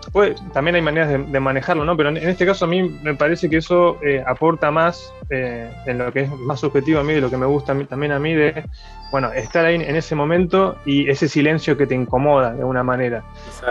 también 0.53 0.77
hay 0.77 0.83
maneras 0.83 1.09
de, 1.31 1.41
manejarlo, 1.41 1.85
¿no? 1.85 1.97
Pero 1.97 2.11
en, 2.11 2.17
este 2.17 2.47
caso 2.47 2.65
a 2.65 2.69
mí 2.69 2.83
me 3.03 3.15
parece 3.15 3.49
que 3.49 3.59
eso 3.59 3.99
eh, 4.03 4.23
aporta 4.27 4.71
más 4.71 5.13
en 5.31 5.99
lo 5.99 6.13
que 6.13 6.23
es 6.23 6.31
más 6.31 6.59
subjetivo 6.59 6.99
a 6.99 7.05
mí, 7.05 7.13
de 7.13 7.21
lo 7.21 7.31
que 7.31 7.37
me 7.37 7.47
gusta 7.47 7.73
también 7.85 8.11
a 8.11 8.19
mí, 8.19 8.35
de, 8.35 8.65
bueno, 9.13 9.33
estar 9.33 9.65
ahí 9.65 9.77
en 9.77 9.95
ese 9.95 10.17
momento 10.17 10.77
y 10.85 11.09
ese 11.09 11.29
silencio 11.29 11.77
que 11.77 11.87
te 11.87 11.95
incomoda 11.95 12.53
de 12.53 12.61
alguna 12.61 12.83
manera. 12.83 13.23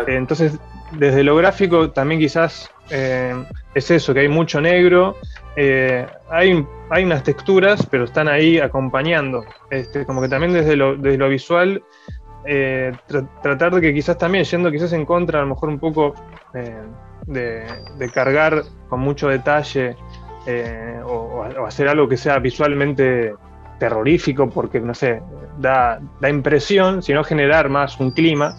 entonces, 0.07 0.57
desde 0.91 1.23
lo 1.23 1.35
gráfico 1.35 1.91
también 1.91 2.19
quizás 2.19 2.69
eh, 2.89 3.35
es 3.75 3.91
eso, 3.91 4.13
que 4.13 4.21
hay 4.21 4.27
mucho 4.27 4.59
negro, 4.59 5.17
eh, 5.55 6.05
hay, 6.29 6.65
hay 6.89 7.03
unas 7.03 7.23
texturas, 7.23 7.85
pero 7.89 8.05
están 8.05 8.27
ahí 8.27 8.59
acompañando. 8.59 9.45
Este, 9.69 10.05
como 10.05 10.21
que 10.21 10.29
también 10.29 10.53
desde 10.53 10.75
lo, 10.75 10.95
desde 10.95 11.17
lo 11.17 11.29
visual, 11.29 11.83
eh, 12.45 12.91
tratar 13.41 13.75
de 13.75 13.81
que 13.81 13.93
quizás 13.93 14.17
también, 14.17 14.43
yendo 14.43 14.71
quizás 14.71 14.93
en 14.93 15.05
contra, 15.05 15.39
a 15.39 15.41
lo 15.43 15.49
mejor 15.49 15.69
un 15.69 15.79
poco 15.79 16.13
de, 17.25 17.65
cargar 18.13 18.63
con 18.87 19.01
mucho 19.01 19.27
detalle 19.27 19.95
o, 21.05 21.43
hacer 21.67 21.87
algo 21.87 22.07
que 22.07 22.17
sea 22.17 22.39
visualmente 22.39 23.33
terrorífico, 23.79 24.49
porque 24.49 24.79
no 24.79 24.93
sé, 24.93 25.21
da, 25.57 25.99
da 26.19 26.29
impresión, 26.29 27.01
sino 27.01 27.23
generar 27.23 27.69
más 27.69 27.99
un 27.99 28.11
clima 28.11 28.55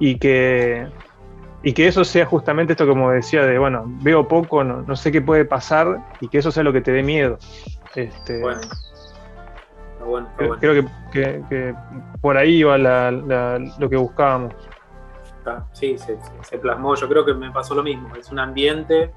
y 0.00 0.16
que, 0.16 0.88
y 1.62 1.72
que 1.72 1.86
eso 1.86 2.04
sea 2.04 2.26
justamente 2.26 2.72
esto 2.72 2.88
como 2.88 3.12
decía 3.12 3.44
de, 3.44 3.58
bueno, 3.58 3.84
veo 4.02 4.26
poco, 4.26 4.64
no, 4.64 4.96
sé 4.96 5.12
qué 5.12 5.20
puede 5.20 5.44
pasar 5.44 5.98
y 6.20 6.28
que 6.28 6.38
eso 6.38 6.50
sea 6.50 6.64
lo 6.64 6.72
que 6.72 6.80
te 6.80 6.90
dé 6.90 7.02
miedo. 7.02 7.38
Este, 7.94 8.40
bueno. 8.40 8.60
Creo, 10.58 10.84
que, 11.12 11.74
por 12.20 12.36
ahí 12.36 12.58
iba 12.58 12.78
lo 12.78 13.90
que 13.90 13.96
buscábamos. 13.96 14.54
Sí, 15.72 15.96
se, 15.98 16.58
plasmó. 16.58 16.94
Yo 16.94 17.08
creo 17.08 17.24
que 17.24 17.34
me 17.34 17.50
pasó 17.50 17.74
lo 17.74 17.82
mismo. 17.82 18.14
Es 18.16 18.30
un 18.30 18.38
ambiente 18.38 19.12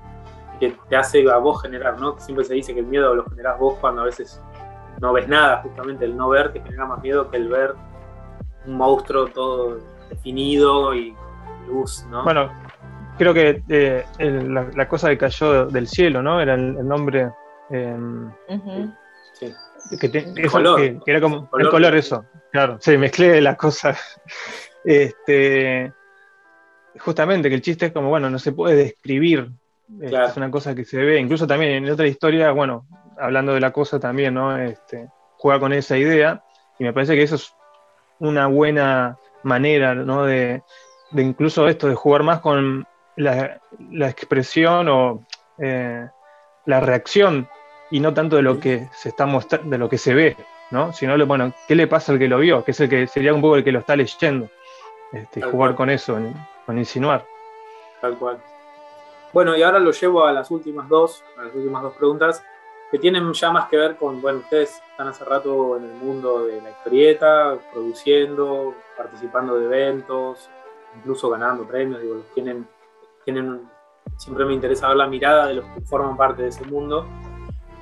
que 0.60 0.76
te 0.90 0.96
hace 0.96 1.30
a 1.30 1.38
vos 1.38 1.62
generar, 1.62 2.00
¿no? 2.00 2.20
Siempre 2.20 2.46
se 2.46 2.54
dice 2.54 2.74
que 2.74 2.80
el 2.80 2.88
miedo 2.88 3.14
lo 3.14 3.26
generás 3.26 3.60
vos 3.60 3.78
cuando 3.80 4.02
a 4.02 4.06
veces 4.06 4.42
no 5.02 5.14
ves 5.14 5.28
nada. 5.28 5.62
Justamente 5.62 6.06
el 6.06 6.16
no 6.16 6.30
ver 6.30 6.54
te 6.54 6.62
genera 6.62 6.86
más 6.86 7.02
miedo 7.02 7.30
que 7.30 7.38
el 7.38 7.50
ver 7.50 7.76
un 8.66 8.78
monstruo 8.78 9.28
todo 9.28 9.80
definido 10.10 10.94
y 10.94 11.16
luz, 11.68 12.06
¿no? 12.10 12.24
Bueno, 12.24 12.50
creo 13.18 13.34
que 13.34 13.64
eh, 13.70 14.06
la, 14.20 14.88
cosa 14.88 15.10
que 15.10 15.18
cayó 15.18 15.66
del 15.66 15.88
cielo, 15.88 16.22
¿no? 16.22 16.40
Era 16.40 16.54
el, 16.54 16.88
nombre. 16.88 17.32
Em, 17.70 18.32
sí. 19.34 19.54
Que, 20.00 20.34
el 20.36 20.50
color. 20.50 21.02
era 21.06 21.22
como 21.22 21.50
el 21.58 21.70
color, 21.70 21.96
eso, 21.96 22.26
claro. 22.52 22.78
Sí, 22.80 22.98
mezclé 22.98 23.42
las 23.42 23.58
cosas. 23.58 24.00
este, 24.86 25.94
justamente 27.00 27.50
que 27.50 27.56
el 27.56 27.62
chiste 27.62 27.88
es 27.88 27.92
como, 27.92 28.10
bueno, 28.10 28.30
no 28.30 28.40
se 28.40 28.52
puede 28.52 28.76
describir. 28.76 29.52
Es 30.02 30.38
una 30.38 30.50
cosa 30.50 30.74
que 30.74 30.86
se 30.86 30.98
ve, 30.98 31.20
incluso 31.20 31.46
también 31.46 31.72
en 31.72 31.90
otra 31.92 32.08
historia, 32.08 32.52
bueno, 32.52 32.88
hablando 33.18 33.54
de 33.54 33.60
la 33.60 33.72
cosa 33.72 34.00
también, 34.00 34.34
¿no? 34.34 34.58
Este, 34.58 35.10
juega 35.38 35.60
con 35.60 35.74
esa 35.74 35.98
idea 35.98 36.44
y 36.80 36.84
me 36.84 36.94
parece 36.94 37.16
que 37.16 37.24
eso 37.24 37.36
es 37.36 37.54
una 38.20 38.48
buena 38.48 39.18
manera, 39.44 39.94
¿no? 39.94 40.26
De, 40.26 40.64
incluso 41.12 41.68
esto, 41.68 41.88
de 41.88 41.96
jugar 41.96 42.24
más 42.24 42.40
con 42.40 42.88
la, 43.18 43.60
expresión 44.10 44.88
o 44.90 45.26
eh, 45.60 46.08
la 46.66 46.80
reacción 46.80 47.48
y 47.94 48.00
no 48.00 48.12
tanto 48.12 48.38
de 48.38 48.42
lo 48.42 48.60
que 48.60 48.90
se 48.92 49.10
está 49.10 49.28
mostrando, 49.28 49.70
de 49.70 49.78
lo 49.78 49.88
que 49.88 50.00
se 50.00 50.16
ve, 50.16 50.36
¿no? 50.72 50.92
Sino, 50.94 51.14
bueno, 51.28 51.54
¿qué 51.68 51.76
le 51.76 51.86
pasa 51.86 52.12
al 52.12 52.18
que 52.18 52.28
lo 52.28 52.40
vio? 52.40 52.64
Que 52.64 52.72
es 52.72 52.80
el 52.80 52.90
que 52.90 53.06
sería 53.06 53.36
un 53.36 53.40
poco 53.40 53.56
el 53.56 53.64
que 53.64 53.72
lo 53.72 53.78
está 53.78 53.96
leyendo. 53.96 54.50
Este, 55.12 55.44
jugar 55.44 55.76
con 55.76 55.92
eso, 55.92 56.18
con 56.66 56.80
insinuar. 56.80 57.24
Tal 58.02 58.18
cual. 58.18 58.40
Bueno, 59.32 59.56
y 59.56 59.62
ahora 59.62 59.78
lo 59.78 59.92
llevo 59.92 60.26
a 60.26 60.32
las 60.32 60.50
últimas 60.50 60.90
dos, 60.90 61.24
a 61.38 61.44
las 61.44 61.54
últimas 61.54 61.84
dos 61.84 61.94
preguntas 61.94 62.44
que 62.90 62.98
tienen 62.98 63.32
ya 63.32 63.52
más 63.52 63.70
que 63.70 63.78
ver 63.78 63.96
con, 63.96 64.20
bueno, 64.24 64.40
ustedes 64.40 64.82
están 64.90 65.10
hace 65.10 65.24
rato 65.24 65.78
en 65.78 65.84
el 65.84 65.94
mundo 65.94 66.46
de 66.46 66.64
la 66.64 66.72
historieta, 66.72 67.60
produciendo, 67.72 68.74
participando 68.98 69.60
de 69.60 69.66
eventos, 69.66 70.50
incluso 70.98 71.30
ganando 71.30 71.68
premios, 71.68 72.02
digo, 72.02 72.24
tienen, 72.34 72.68
tienen, 73.24 73.70
siempre 74.18 74.46
me 74.46 74.54
interesa 74.54 74.88
ver 74.88 74.98
la 74.98 75.06
mirada 75.06 75.46
de 75.46 75.54
los 75.54 75.66
que 75.66 75.82
forman 75.82 76.18
parte 76.18 76.42
de 76.42 76.48
ese 76.48 76.66
mundo. 76.66 77.06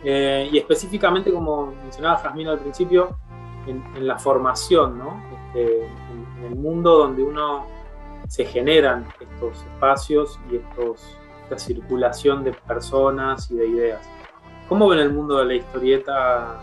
Eh, 0.04 0.50
y 0.52 0.58
específicamente, 0.58 1.32
como 1.32 1.68
mencionaba 1.68 2.18
Jasmine 2.18 2.50
al 2.50 2.60
principio, 2.60 3.18
en, 3.68 4.08
la 4.08 4.18
formación, 4.18 4.98
¿no? 4.98 5.22
Este, 5.48 5.86
en, 5.86 6.46
el 6.46 6.56
mundo 6.56 6.98
donde 6.98 7.22
uno 7.22 7.68
se 8.28 8.46
generan 8.46 9.08
estos 9.20 9.64
espacios 9.64 10.40
y 10.50 10.56
estos, 10.56 11.18
esta 11.44 11.60
circulación 11.60 12.44
de 12.44 12.52
personas 12.54 13.52
y 13.52 13.56
de 13.56 13.68
ideas. 13.68 14.10
¿Cómo 14.68 14.88
ven 14.88 15.00
el 15.00 15.14
mundo 15.14 15.38
de 15.38 15.46
la 15.46 15.54
historieta 15.54 16.60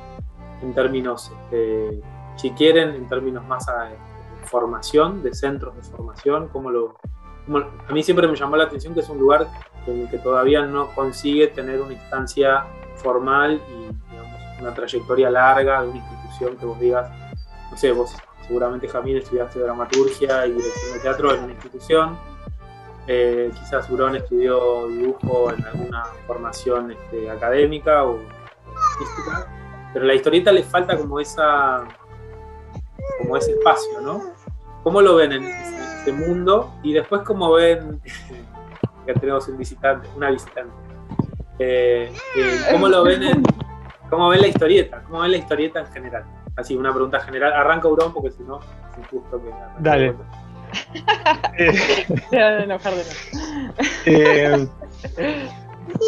en 0.62 0.74
términos, 0.74 1.30
este, 1.42 2.02
si 2.36 2.50
quieren, 2.50 2.90
en 2.90 3.08
términos 3.08 3.46
más 3.46 3.66
de 3.66 4.46
formación, 4.46 5.22
de 5.22 5.32
centros 5.32 5.76
de 5.76 5.82
formación? 5.82 6.48
¿Cómo 6.48 6.70
lo, 6.70 6.96
a 7.88 7.92
mí 7.92 8.02
siempre 8.02 8.26
me 8.26 8.34
llamó 8.34 8.56
la 8.56 8.64
atención 8.64 8.94
que 8.94 9.00
es 9.00 9.08
un 9.08 9.18
lugar 9.18 9.46
en 9.86 10.00
el 10.00 10.10
que 10.10 10.18
todavía 10.18 10.62
no 10.62 10.88
consigue 10.94 11.46
tener 11.48 11.80
una 11.80 11.92
instancia 11.92 12.64
formal 12.98 13.60
y 13.68 14.60
una 14.62 14.74
trayectoria 14.74 15.30
larga 15.30 15.82
de 15.82 15.88
una 15.88 15.98
institución 15.98 16.56
que 16.56 16.66
vos 16.66 16.78
digas, 16.80 17.10
no 17.70 17.76
sé, 17.76 17.92
vos 17.92 18.14
seguramente 18.46 18.88
Jamín 18.88 19.16
estudiaste 19.18 19.60
dramaturgia 19.60 20.46
y 20.46 20.52
dirección 20.52 20.92
de 20.94 21.00
teatro 21.00 21.34
en 21.34 21.44
una 21.44 21.52
institución, 21.52 22.18
eh, 23.06 23.50
quizás 23.54 23.88
Urón 23.90 24.16
estudió 24.16 24.86
dibujo 24.88 25.50
en 25.50 25.64
alguna 25.64 26.04
formación 26.26 26.92
este, 26.92 27.30
académica 27.30 28.04
o 28.04 28.18
artística, 28.92 29.46
pero 29.92 30.04
a 30.04 30.08
la 30.08 30.14
historieta 30.14 30.52
le 30.52 30.62
falta 30.62 30.96
como 30.96 31.18
esa 31.18 31.86
como 33.18 33.36
ese 33.36 33.52
espacio, 33.52 34.00
¿no? 34.02 34.22
¿Cómo 34.82 35.00
lo 35.00 35.16
ven 35.16 35.32
en 35.32 35.44
este 35.44 36.12
mundo? 36.12 36.72
Y 36.82 36.92
después 36.92 37.22
cómo 37.22 37.52
ven 37.52 38.00
que 39.06 39.14
tenemos 39.14 39.48
un 39.48 39.56
visitante, 39.56 40.06
una 40.14 40.30
visitante. 40.30 40.72
Eh, 41.58 42.12
eh, 42.36 42.58
¿Cómo 42.70 42.88
lo 42.88 43.02
ven 43.02 43.22
en, 43.22 43.42
cómo 44.10 44.28
ven 44.28 44.40
la 44.40 44.48
historieta? 44.48 45.02
¿Cómo 45.06 45.20
ven 45.20 45.32
la 45.32 45.38
historieta 45.38 45.80
en 45.80 45.86
general? 45.86 46.24
Así, 46.56 46.76
una 46.76 46.92
pregunta 46.92 47.20
general. 47.20 47.52
Arranca 47.52 47.88
Urón 47.88 48.12
porque 48.12 48.30
si 48.30 48.42
no 48.42 48.60
es 48.60 48.98
injusto 48.98 49.42
que... 49.42 49.50
Dale. 49.78 50.14
Eh, 54.04 54.66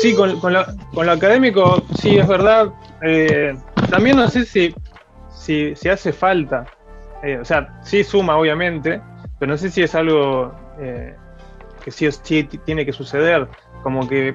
sí, 0.00 0.14
con, 0.14 0.52
lo, 0.52 1.12
académico, 1.12 1.82
sí, 1.98 2.18
es 2.18 2.26
verdad. 2.26 2.72
Eh, 3.02 3.54
también 3.90 4.16
no 4.16 4.28
sé 4.28 4.44
si, 4.44 4.74
si, 5.30 5.88
hace 5.88 6.12
falta. 6.12 6.66
Eh, 7.22 7.38
o 7.40 7.44
sea, 7.44 7.80
sí 7.82 8.04
suma, 8.04 8.36
obviamente, 8.36 9.00
pero 9.38 9.52
no 9.52 9.58
sé 9.58 9.70
si 9.70 9.82
es 9.82 9.94
algo 9.94 10.54
que 10.78 11.90
sí, 11.90 12.10
sí 12.10 12.44
tiene 12.64 12.84
que 12.84 12.92
suceder. 12.92 13.48
Como 13.82 14.06
que 14.08 14.34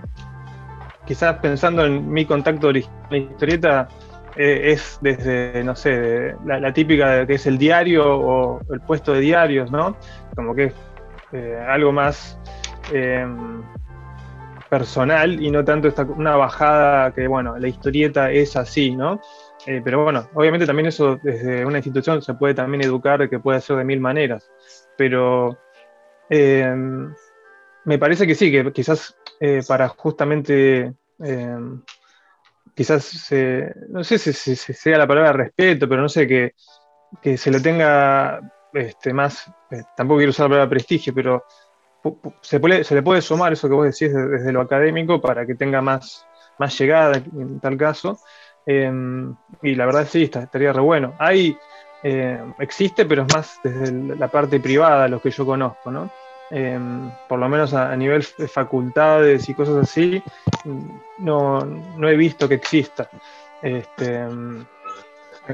quizás 1.05 1.37
pensando 1.39 1.85
en 1.85 2.09
mi 2.09 2.25
contacto 2.25 2.71
de 2.71 2.85
la 3.09 3.17
historieta, 3.17 3.87
es 4.35 4.97
desde, 5.01 5.63
no 5.63 5.75
sé, 5.75 6.35
la, 6.45 6.73
típica 6.73 7.25
que 7.25 7.35
es 7.35 7.45
el 7.45 7.57
diario 7.57 8.03
o 8.05 8.59
el 8.69 8.81
puesto 8.81 9.13
de 9.13 9.21
diarios, 9.21 9.71
¿no? 9.71 9.95
Como 10.35 10.53
que 10.53 10.65
es 10.65 10.73
eh, 11.31 11.57
algo 11.67 11.91
más 11.91 12.37
em, 12.93 13.63
personal 14.69 15.41
y 15.41 15.51
no 15.51 15.63
tanto 15.63 15.87
esta, 15.87 16.03
una 16.03 16.35
bajada 16.35 17.13
que, 17.13 17.27
bueno, 17.27 17.57
la 17.57 17.67
historieta 17.67 18.31
es 18.31 18.55
así, 18.55 18.95
¿no? 18.95 19.21
Eh, 19.65 19.81
pero 19.83 20.03
bueno, 20.03 20.29
obviamente 20.33 20.65
también 20.65 20.87
eso 20.87 21.19
desde 21.23 21.65
una 21.65 21.77
institución 21.77 22.21
se 22.21 22.33
puede 22.35 22.53
también 22.53 22.83
educar 22.83 23.29
que 23.29 23.39
puede 23.39 23.61
ser 23.61 23.77
de 23.77 23.85
mil 23.85 23.99
maneras. 23.99 24.49
pero 24.97 25.57
em, 26.29 27.13
me 27.85 27.99
parece 27.99 28.25
que 28.27 28.35
sí, 28.35 28.51
que 28.51 28.71
quizás 28.71 29.15
eh, 29.39 29.61
para 29.67 29.87
justamente, 29.89 30.93
em, 31.19 31.81
quizás, 32.73 33.31
no 33.89 34.03
sé 34.03 34.17
si, 34.17 34.55
sea 34.55 34.97
la 34.97 35.07
palabra 35.07 35.33
respeto, 35.33 35.87
pero 35.87 36.01
no 36.01 36.09
sé, 36.09 36.27
que, 36.27 36.53
se 37.37 37.51
lo 37.51 37.61
tenga 37.61 38.41
este, 38.73 39.13
más, 39.13 39.47
eh, 39.71 39.83
tampoco 39.95 40.17
quiero 40.17 40.31
usar 40.31 40.45
la 40.45 40.49
palabra 40.49 40.69
prestigio, 40.69 41.13
pero 41.13 41.43
se, 42.41 42.59
le 42.59 43.03
puede 43.03 43.21
sumar 43.21 43.53
eso 43.53 43.67
que 43.67 43.73
vos 43.73 43.85
decís 43.85 44.13
desde, 44.13 44.51
lo 44.51 44.61
académico 44.61 45.21
para 45.21 45.45
que 45.45 45.55
tenga 45.55 45.81
más, 45.81 46.25
más 46.59 46.77
llegada 46.77 47.17
en 47.17 47.59
tal 47.59 47.77
caso. 47.77 48.19
Em, 48.65 49.35
y 49.61 49.75
la 49.75 49.85
verdad 49.85 50.07
sí, 50.09 50.23
estaría 50.23 50.73
re 50.73 50.81
bueno. 50.81 51.13
Hay, 51.19 51.57
eh, 52.03 52.39
existe, 52.59 53.05
pero 53.05 53.23
es 53.23 53.33
más 53.33 53.59
desde 53.63 54.15
la 54.15 54.27
parte 54.27 54.59
privada 54.59 55.07
lo 55.07 55.21
que 55.21 55.31
yo 55.31 55.45
conozco, 55.45 55.91
¿no? 55.91 56.09
Em, 56.51 57.09
por 57.27 57.39
lo 57.39 57.49
menos 57.49 57.73
a, 57.73 57.95
nivel 57.95 58.23
de 58.37 58.47
facultades 58.47 59.49
y 59.49 59.53
cosas 59.55 59.77
así, 59.77 60.21
no, 61.17 61.59
no 61.59 62.09
he 62.09 62.15
visto 62.15 62.47
que 62.47 62.55
exista. 62.55 63.09
Este, 63.61 64.19
em, 64.19 64.63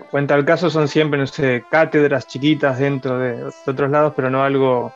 cuenta 0.10 0.36
el 0.36 0.43
caso 0.43 0.69
son 0.69 0.88
siempre, 0.88 1.19
no 1.19 1.27
sé, 1.27 1.63
cátedras 1.69 2.27
chiquitas 2.27 2.80
dentro 2.80 3.17
de, 3.17 3.51
otros 3.65 3.89
lados, 3.89 4.13
pero 4.15 4.30
no 4.30 4.43
algo 4.43 4.91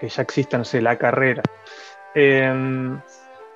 que 0.00 0.08
ya 0.08 0.22
exista, 0.22 0.56
no 0.56 0.64
sé, 0.64 0.80
la 0.80 0.96
carrera. 0.96 1.42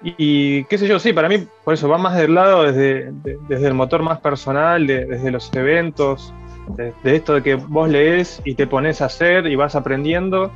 Y, 0.01 0.65
qué 0.65 0.79
sé 0.79 0.87
yo, 0.87 0.99
sí, 1.01 1.13
para 1.13 1.29
mí, 1.29 1.49
por 1.65 1.75
eso 1.75 1.89
va 1.89 1.99
más 1.99 2.17
del 2.17 2.35
lado 2.35 2.63
desde, 2.65 3.11
desde 3.49 3.67
el 3.67 3.75
motor 3.75 4.03
más 4.03 4.21
personal, 4.21 4.87
desde 4.87 5.31
los 5.31 5.53
eventos, 5.55 6.33
de, 6.77 6.93
esto 7.05 7.35
de 7.35 7.43
que 7.43 7.55
vos 7.57 7.89
lees 7.89 8.41
y 8.45 8.55
te 8.55 8.67
pones 8.67 9.01
a 9.01 9.07
hacer 9.07 9.47
y 9.47 9.57
vas 9.57 9.75
aprendiendo. 9.75 10.53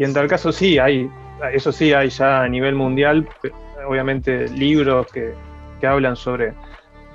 Y 0.00 0.04
en 0.04 0.14
tal 0.14 0.28
caso 0.28 0.50
sí, 0.50 0.78
hay, 0.78 1.10
eso 1.52 1.72
sí, 1.72 1.92
hay 1.92 2.08
ya 2.08 2.42
a 2.42 2.48
nivel 2.48 2.74
mundial, 2.74 3.28
obviamente, 3.86 4.48
libros 4.48 5.06
que, 5.12 5.34
que 5.78 5.86
hablan 5.86 6.16
sobre 6.16 6.54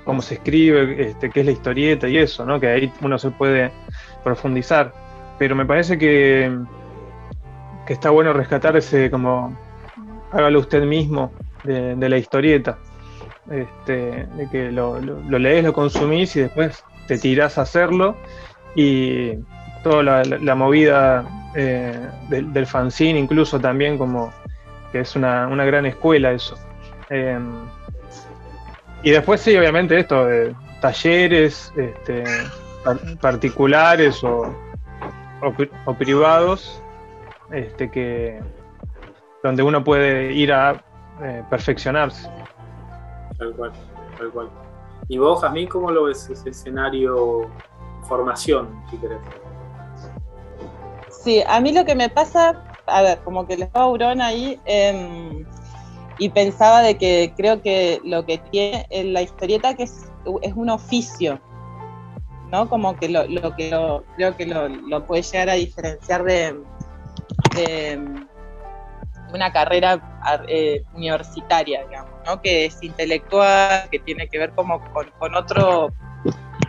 cómo 0.04 0.22
se 0.22 0.34
escribe, 0.34 1.08
este, 1.08 1.28
qué 1.30 1.40
es 1.40 1.46
la 1.46 1.50
historieta 1.50 2.08
y 2.08 2.16
eso, 2.16 2.46
¿no? 2.46 2.60
Que 2.60 2.68
ahí 2.68 2.92
uno 3.00 3.18
se 3.18 3.32
puede 3.32 3.72
profundizar. 4.22 4.92
Pero 5.36 5.56
me 5.56 5.66
parece 5.66 5.98
que, 5.98 6.56
que 7.88 7.92
está 7.92 8.10
bueno 8.10 8.32
rescatar 8.32 8.76
ese 8.76 9.10
como 9.10 9.58
hágalo 10.30 10.60
usted 10.60 10.84
mismo 10.84 11.32
de, 11.64 12.08
la 12.08 12.18
historieta. 12.18 12.78
Este, 13.50 14.26
de 14.26 14.48
que 14.52 14.70
lo, 14.70 15.00
lees, 15.00 15.64
lo 15.64 15.72
consumís 15.72 16.36
y 16.36 16.40
después 16.42 16.84
te 17.08 17.18
tirás 17.18 17.58
a 17.58 17.62
hacerlo. 17.62 18.14
Y 18.76 19.32
toda 19.82 20.24
la, 20.24 20.54
movida 20.54 21.24
eh, 21.58 22.10
del, 22.28 22.66
fanzine, 22.66 23.18
incluso 23.18 23.58
también, 23.58 23.96
como 23.96 24.30
que 24.92 25.00
es 25.00 25.16
una, 25.16 25.46
gran 25.64 25.86
escuela 25.86 26.32
eso. 26.32 26.54
Em, 27.08 27.66
y 29.02 29.10
después, 29.10 29.40
sí, 29.40 29.56
obviamente, 29.56 29.98
esto 29.98 30.26
de 30.26 30.54
talleres 30.82 31.72
este, 31.76 32.24
particulares 33.22 34.22
o, 34.22 34.54
o, 35.86 35.94
privados, 35.94 36.82
este, 37.50 37.90
que 37.90 38.40
donde 39.42 39.62
uno 39.62 39.82
puede 39.82 40.34
ir 40.34 40.52
a 40.52 40.84
eh, 41.22 41.42
perfeccionarse. 41.48 42.28
Tal 43.38 43.52
cual, 43.54 43.72
tal 44.18 44.30
cual. 44.30 44.50
¿Y 45.08 45.16
vos, 45.18 45.40
Jamín, 45.40 45.68
cómo 45.68 45.90
lo 45.90 46.04
ves 46.04 46.28
ese 46.28 46.50
escenario 46.50 47.48
formación, 48.02 48.68
si 48.90 48.98
querés? 48.98 49.18
Sí, 51.26 51.42
a 51.44 51.60
mí 51.60 51.72
lo 51.72 51.84
que 51.84 51.96
me 51.96 52.08
pasa, 52.08 52.62
a 52.86 53.02
ver, 53.02 53.18
como 53.24 53.48
que 53.48 53.56
le 53.56 53.64
estaba 53.64 53.86
Aurón 53.86 54.20
ahí 54.20 54.60
em, 54.64 55.44
y 56.18 56.28
pensaba 56.28 56.82
de 56.82 56.96
que 56.96 57.32
creo 57.36 57.60
que 57.62 58.00
lo 58.04 58.24
que 58.24 58.38
tiene 58.38 58.86
en 58.90 59.12
la 59.12 59.22
historieta 59.22 59.74
que 59.74 59.82
es, 59.82 60.08
un 60.24 60.70
oficio, 60.70 61.40
¿no? 62.52 62.68
Como 62.68 62.94
que 62.94 63.08
lo, 63.08 63.26
que 63.56 63.70
creo 64.14 64.36
que 64.36 64.46
lo, 64.46 65.04
puede 65.04 65.22
llegar 65.22 65.50
a 65.50 65.54
diferenciar 65.54 66.22
de 66.22 66.54
una 69.34 69.52
carrera 69.52 70.20
eh, 70.46 70.84
universitaria, 70.94 71.84
digamos, 71.86 72.12
¿no? 72.24 72.40
que 72.40 72.66
es 72.66 72.80
intelectual, 72.84 73.88
que 73.90 73.98
tiene 73.98 74.28
que 74.28 74.38
ver 74.38 74.52
como 74.52 74.80
con, 74.92 75.34
otro, 75.34 75.92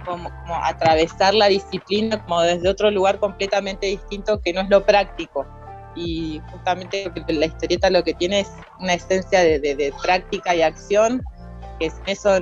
como, 0.07 0.31
atravesar 0.63 1.33
la 1.33 1.47
disciplina 1.47 2.23
como 2.23 2.41
desde 2.41 2.69
otro 2.69 2.89
lugar 2.91 3.19
completamente 3.19 3.87
distinto 3.87 4.41
que 4.41 4.53
no 4.53 4.61
es 4.61 4.69
lo 4.69 4.85
práctico. 4.85 5.45
Y 5.95 6.41
justamente 6.51 7.11
la 7.27 7.45
historieta 7.45 7.89
lo 7.89 8.03
que 8.03 8.13
tiene 8.13 8.41
es 8.41 8.51
una 8.79 8.93
esencia 8.93 9.41
de, 9.41 9.93
práctica 10.01 10.55
y 10.55 10.61
acción, 10.61 11.23
que 11.79 11.87
es 11.87 11.95
eso, 12.05 12.39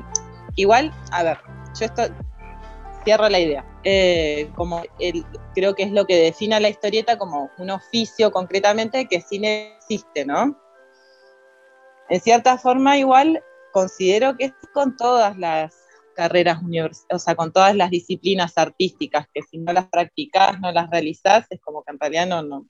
igual, 0.56 0.94
a 1.12 1.24
ver, 1.24 1.38
yo 1.80 1.86
esto 1.86 2.04
cierro 3.04 3.30
la 3.30 3.40
idea. 3.40 3.66
Eh, 3.84 4.50
como 4.56 4.82
creo 5.54 5.76
que 5.76 5.84
es 5.84 5.92
lo 5.92 6.06
que 6.06 6.18
define 6.18 6.56
a 6.56 6.60
la 6.60 6.70
historieta 6.70 7.18
como 7.18 7.52
un 7.58 7.70
oficio 7.70 8.32
concretamente 8.32 9.06
que 9.06 9.22
cine 9.22 9.78
existe, 9.78 10.26
¿no? 10.26 10.60
En 12.10 12.20
cierta 12.20 12.58
forma, 12.58 12.98
igual 12.98 13.44
considero 13.72 14.36
que 14.38 14.46
es 14.46 14.54
con 14.74 14.96
todas 14.98 15.38
las 15.38 15.85
carreras 16.16 16.62
universitarias, 16.64 17.22
o 17.22 17.24
sea, 17.24 17.36
con 17.36 17.52
todas 17.52 17.76
las 17.76 17.90
disciplinas 17.92 18.58
artísticas, 18.58 19.28
que 19.34 19.42
si 19.44 19.58
no 19.58 19.74
las 19.74 19.88
practicás, 19.88 20.60
no 20.60 20.72
las 20.72 20.90
realizás, 20.90 21.46
es 21.50 21.60
como 21.62 21.84
que 21.84 21.92
en 21.92 22.00
realidad 22.00 22.28
no, 22.28 22.42
no, 22.42 22.68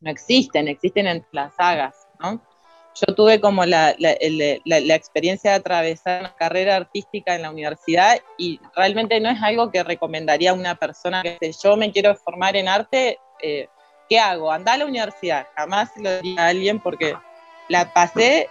no 0.00 0.10
existen, 0.10 0.68
existen 0.68 1.06
en 1.06 1.26
las 1.32 1.54
sagas, 1.56 2.06
¿no? 2.20 2.40
Yo 3.06 3.14
tuve 3.14 3.40
como 3.42 3.66
la, 3.66 3.90
experiencia 3.90 5.50
de 5.50 5.56
atravesar 5.58 6.20
una 6.20 6.34
carrera 6.34 6.76
artística 6.76 7.34
en 7.34 7.42
la 7.42 7.50
universidad 7.50 8.18
y 8.38 8.58
realmente 8.74 9.20
no 9.20 9.28
es 9.28 9.42
algo 9.42 9.70
que 9.70 9.82
recomendaría 9.82 10.52
a 10.52 10.54
una 10.54 10.76
persona 10.76 11.22
que 11.22 11.52
yo 11.62 11.76
me 11.76 11.92
quiero 11.92 12.14
formar 12.16 12.56
en 12.56 12.68
arte, 12.68 13.18
eh, 13.42 13.68
¿qué 14.08 14.18
hago? 14.18 14.50
Anda 14.50 14.72
a 14.72 14.78
la 14.78 14.86
universidad. 14.86 15.46
Jamás 15.54 15.90
lo 15.96 16.22
diría 16.22 16.40
a 16.40 16.48
alguien 16.48 16.80
porque 16.80 17.14
la 17.68 17.92
pasé 17.92 18.48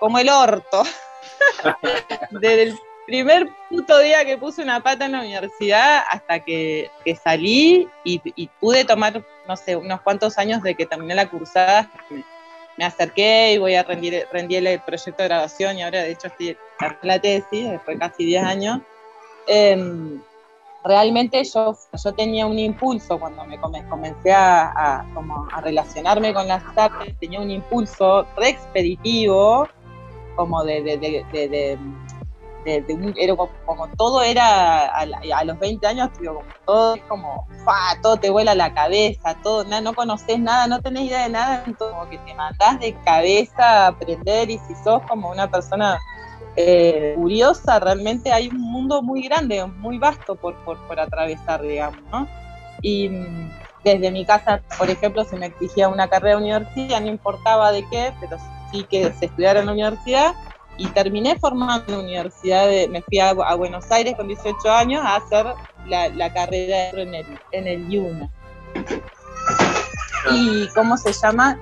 como 0.00 0.18
el 0.18 0.28
orto. 0.28 0.82
primer 3.10 3.48
puto 3.68 3.98
día 3.98 4.24
que 4.24 4.38
puse 4.38 4.62
una 4.62 4.80
pata 4.80 5.06
en 5.06 5.12
la 5.12 5.20
universidad 5.22 6.04
hasta 6.08 6.38
que, 6.38 6.88
salí 7.20 7.88
y, 8.04 8.20
pude 8.60 8.84
tomar, 8.84 9.24
no 9.48 9.56
sé, 9.56 9.74
unos 9.74 10.00
cuantos 10.02 10.38
años 10.38 10.62
de 10.62 10.76
que 10.76 10.86
terminé 10.86 11.16
la 11.16 11.28
cursada 11.28 11.90
me 12.78 12.84
acerqué 12.84 13.54
y 13.54 13.58
voy 13.58 13.74
a 13.74 13.82
rendir, 13.82 14.28
rendir 14.32 14.64
el 14.64 14.80
proyecto 14.80 15.24
de 15.24 15.28
grabación 15.28 15.76
y 15.76 15.82
ahora 15.82 16.04
de 16.04 16.12
hecho 16.12 16.28
estoy 16.28 16.50
en 16.50 16.56
la 17.02 17.18
tesis, 17.20 17.68
después 17.68 17.96
de 17.96 17.98
casi 17.98 18.24
10 18.24 18.44
años. 18.44 18.80
Em, 19.48 20.22
realmente 20.84 21.42
yo, 21.42 21.76
yo 21.92 22.12
tenía 22.12 22.46
un 22.46 22.60
impulso 22.60 23.18
cuando 23.18 23.44
me 23.44 23.58
comencé 23.58 24.32
a, 24.32 25.04
como 25.14 25.48
a 25.52 25.60
relacionarme 25.60 26.32
con 26.32 26.46
las 26.46 26.62
artes, 26.76 27.18
tenía 27.18 27.40
un 27.40 27.50
impulso 27.50 28.24
re 28.36 28.50
expeditivo, 28.50 29.68
como 30.36 30.62
de, 30.62 30.80
era 32.64 33.36
como, 33.36 33.88
todo 33.96 34.22
era 34.22 34.86
a, 34.86 35.44
los 35.44 35.58
20 35.58 35.86
años, 35.86 36.10
como 36.18 36.42
todo 36.66 36.94
es 36.94 37.02
como, 37.02 37.46
todo 38.02 38.16
te 38.16 38.30
vuela 38.30 38.54
la 38.54 38.72
cabeza, 38.74 39.36
todo, 39.42 39.64
no 39.64 39.94
conoces 39.94 40.38
nada, 40.38 40.66
no 40.66 40.80
tenés 40.80 41.04
idea 41.04 41.22
de 41.22 41.30
nada, 41.30 41.64
como 41.78 42.08
que 42.08 42.18
te 42.18 42.34
mandás 42.34 42.80
de 42.80 42.94
cabeza 43.04 43.84
a 43.84 43.86
aprender 43.88 44.50
y 44.50 44.58
si 44.58 44.74
sos 44.84 45.02
como 45.02 45.30
una 45.30 45.50
persona 45.50 45.98
eh, 46.56 47.14
curiosa, 47.16 47.78
realmente 47.78 48.32
hay 48.32 48.48
un 48.48 48.60
mundo 48.60 49.02
muy 49.02 49.22
grande, 49.22 49.64
muy 49.64 49.98
vasto 49.98 50.34
por, 50.34 50.54
por, 50.64 50.78
por 50.86 50.98
atravesar, 50.98 51.62
digamos, 51.62 52.02
¿no? 52.10 52.26
Y 52.82 53.08
mm, 53.08 53.50
desde 53.84 54.10
mi 54.10 54.24
casa, 54.24 54.60
por 54.78 54.90
ejemplo, 54.90 55.24
se 55.24 55.36
me 55.36 55.46
exigía 55.46 55.88
una 55.88 56.08
carrera 56.08 56.36
universitaria, 56.36 57.00
no 57.00 57.08
importaba 57.08 57.72
de 57.72 57.86
qué, 57.88 58.12
pero 58.20 58.36
sí 58.70 58.84
que 58.84 59.12
se 59.12 59.26
estudiara 59.26 59.60
en 59.60 59.66
la 59.66 59.72
universidad, 59.72 60.34
y 60.80 60.86
terminé 60.88 61.38
formando 61.38 61.84
en 61.88 61.92
la 61.92 61.98
universidad, 61.98 62.66
de, 62.66 62.88
me 62.88 63.02
fui 63.02 63.18
a, 63.18 63.34
Buenos 63.34 63.90
Aires 63.90 64.14
con 64.16 64.28
18 64.28 64.72
años 64.72 65.04
a 65.04 65.16
hacer 65.16 65.46
la, 65.86 66.32
carrera 66.32 66.88
en 66.90 67.14
el, 67.14 67.26
en 67.52 67.68
el 67.68 67.92
IUNA. 67.92 68.30
Y, 70.32 70.66
¿cómo 70.74 70.96
se 70.96 71.12
llama? 71.12 71.58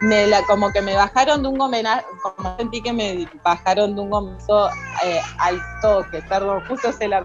me 0.00 0.26
la, 0.26 0.42
como 0.46 0.72
que 0.72 0.82
me 0.82 0.96
bajaron 0.96 1.44
de 1.44 1.48
un 1.48 1.60
homenaje, 1.60 2.04
como 2.22 2.56
sentí 2.56 2.82
que 2.82 2.92
me 2.92 3.28
bajaron 3.44 3.94
de 3.94 4.00
un 4.00 4.10
gomenazo 4.10 4.68
eh, 5.04 5.20
al 5.38 5.62
toque, 5.80 6.22
perdón, 6.28 6.64
justo 6.66 6.92
se 6.92 7.06
la 7.06 7.24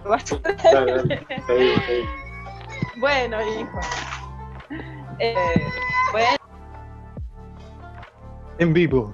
Bueno, 2.98 3.38
hijo. 3.42 3.80
Eh, 5.18 5.34
bueno, 6.12 6.37
en 8.58 8.72
vivo. 8.72 9.12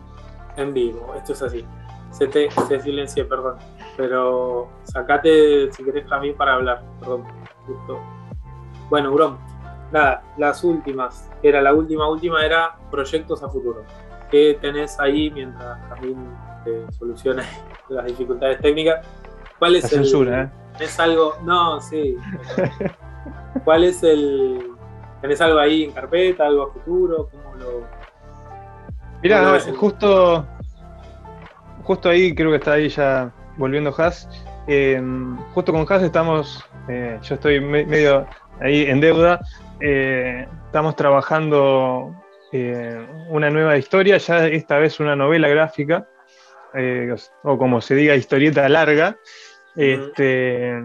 En 0.57 0.73
vivo, 0.73 1.15
esto 1.17 1.33
es 1.33 1.43
así. 1.43 1.65
Se 2.11 2.29
te 2.29 2.51
se 2.51 2.81
silencia, 2.81 3.29
perdón. 3.29 3.57
Pero 3.97 4.69
sacate, 4.85 5.73
si 5.73 5.85
querés, 5.85 6.07
mí 6.21 6.33
para 6.33 6.55
hablar. 6.55 6.83
Perdón, 7.01 7.25
justo. 7.67 8.01
Bueno, 8.89 9.13
Urón, 9.13 9.39
nada, 9.93 10.23
las 10.37 10.63
últimas, 10.63 11.31
era 11.43 11.61
la 11.63 11.73
última, 11.75 12.09
última 12.09 12.45
era 12.45 12.77
proyectos 12.91 13.43
a 13.43 13.49
futuro. 13.49 13.85
¿Qué 14.31 14.59
tenés 14.61 14.99
ahí 15.01 15.31
mientras 15.31 15.89
también 15.89 16.17
te 16.65 16.93
soluciona 16.93 17.45
las 17.89 18.07
dificultades 18.07 18.61
técnicas? 18.61 19.07
¿Cuál 19.59 19.77
es 19.77 19.85
la 19.85 19.89
censura, 19.89 20.43
¿eh? 20.43 20.51
¿Es 20.81 20.99
algo? 20.99 21.35
No, 21.45 21.81
sí. 21.81 22.17
¿Cuál 23.65 23.85
es 23.85 24.03
el. 24.03 24.73
¿Tenés 25.21 25.41
algo 25.41 25.59
ahí 25.59 25.85
en 25.85 25.93
carpeta, 25.93 26.47
algo 26.47 26.65
a 26.65 26.73
futuro? 26.73 27.29
¿Cómo 27.31 27.55
lo.? 27.57 27.94
Mira, 29.25 29.59
justo. 29.79 30.47
Justo 31.83 32.11
ahí, 32.11 32.35
creo 32.35 32.51
que 32.51 32.59
está 32.59 32.75
ahí 32.75 32.91
ya 32.91 33.33
volviendo 33.57 33.95
Haas. 33.97 34.29
Eh, 34.67 35.03
justo 35.55 35.73
con 35.73 35.87
Haas 35.91 36.03
estamos. 36.03 36.63
Eh, 36.89 37.19
yo 37.23 37.35
estoy 37.35 37.59
medio 37.59 38.27
ahí 38.61 38.83
en 38.83 39.01
deuda. 39.01 39.41
Eh, 39.81 40.47
estamos 40.67 40.95
trabajando 40.95 42.15
una 43.31 43.51
nueva 43.51 43.77
historia, 43.77 44.19
ya 44.19 44.47
esta 44.47 44.79
vez 44.79 45.01
una 45.01 45.17
novela 45.17 45.49
gráfica, 45.49 46.07
o 47.43 47.59
como 47.59 47.81
se 47.81 47.97
diga, 47.97 48.15
historieta 48.15 48.69
larga, 48.69 49.17
este, 49.75 50.85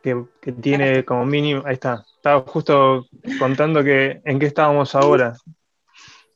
que, 0.00 0.24
tiene 0.62 1.04
como 1.04 1.26
mínimo, 1.26 1.62
ahí 1.66 1.74
está, 1.74 2.02
estaba 2.16 2.40
justo 2.46 3.04
contando 3.38 3.84
que 3.84 4.22
en 4.24 4.38
qué 4.38 4.46
estábamos 4.46 4.94
ahora, 4.94 5.34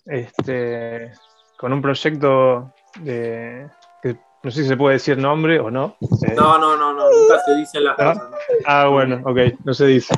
este, 0.06 1.12
con 1.56 1.72
un 1.72 1.82
proyecto 1.82 2.72
de, 3.00 3.68
que 4.02 4.16
no 4.42 4.50
sé 4.50 4.62
si 4.62 4.68
se 4.68 4.76
puede 4.76 4.94
decir 4.94 5.18
nombre 5.18 5.58
o 5.60 5.70
no. 5.70 5.96
No, 6.34 6.58
no, 6.58 6.76
no, 6.76 6.92
no, 6.92 7.10
nunca 7.10 7.40
se 7.44 7.54
dicen 7.56 7.84
las 7.84 7.96
cosas. 7.96 8.22
Ah, 8.66 8.86
bueno, 8.88 9.20
ok, 9.24 9.38
no 9.64 9.74
se 9.74 9.86
dice. 9.86 10.14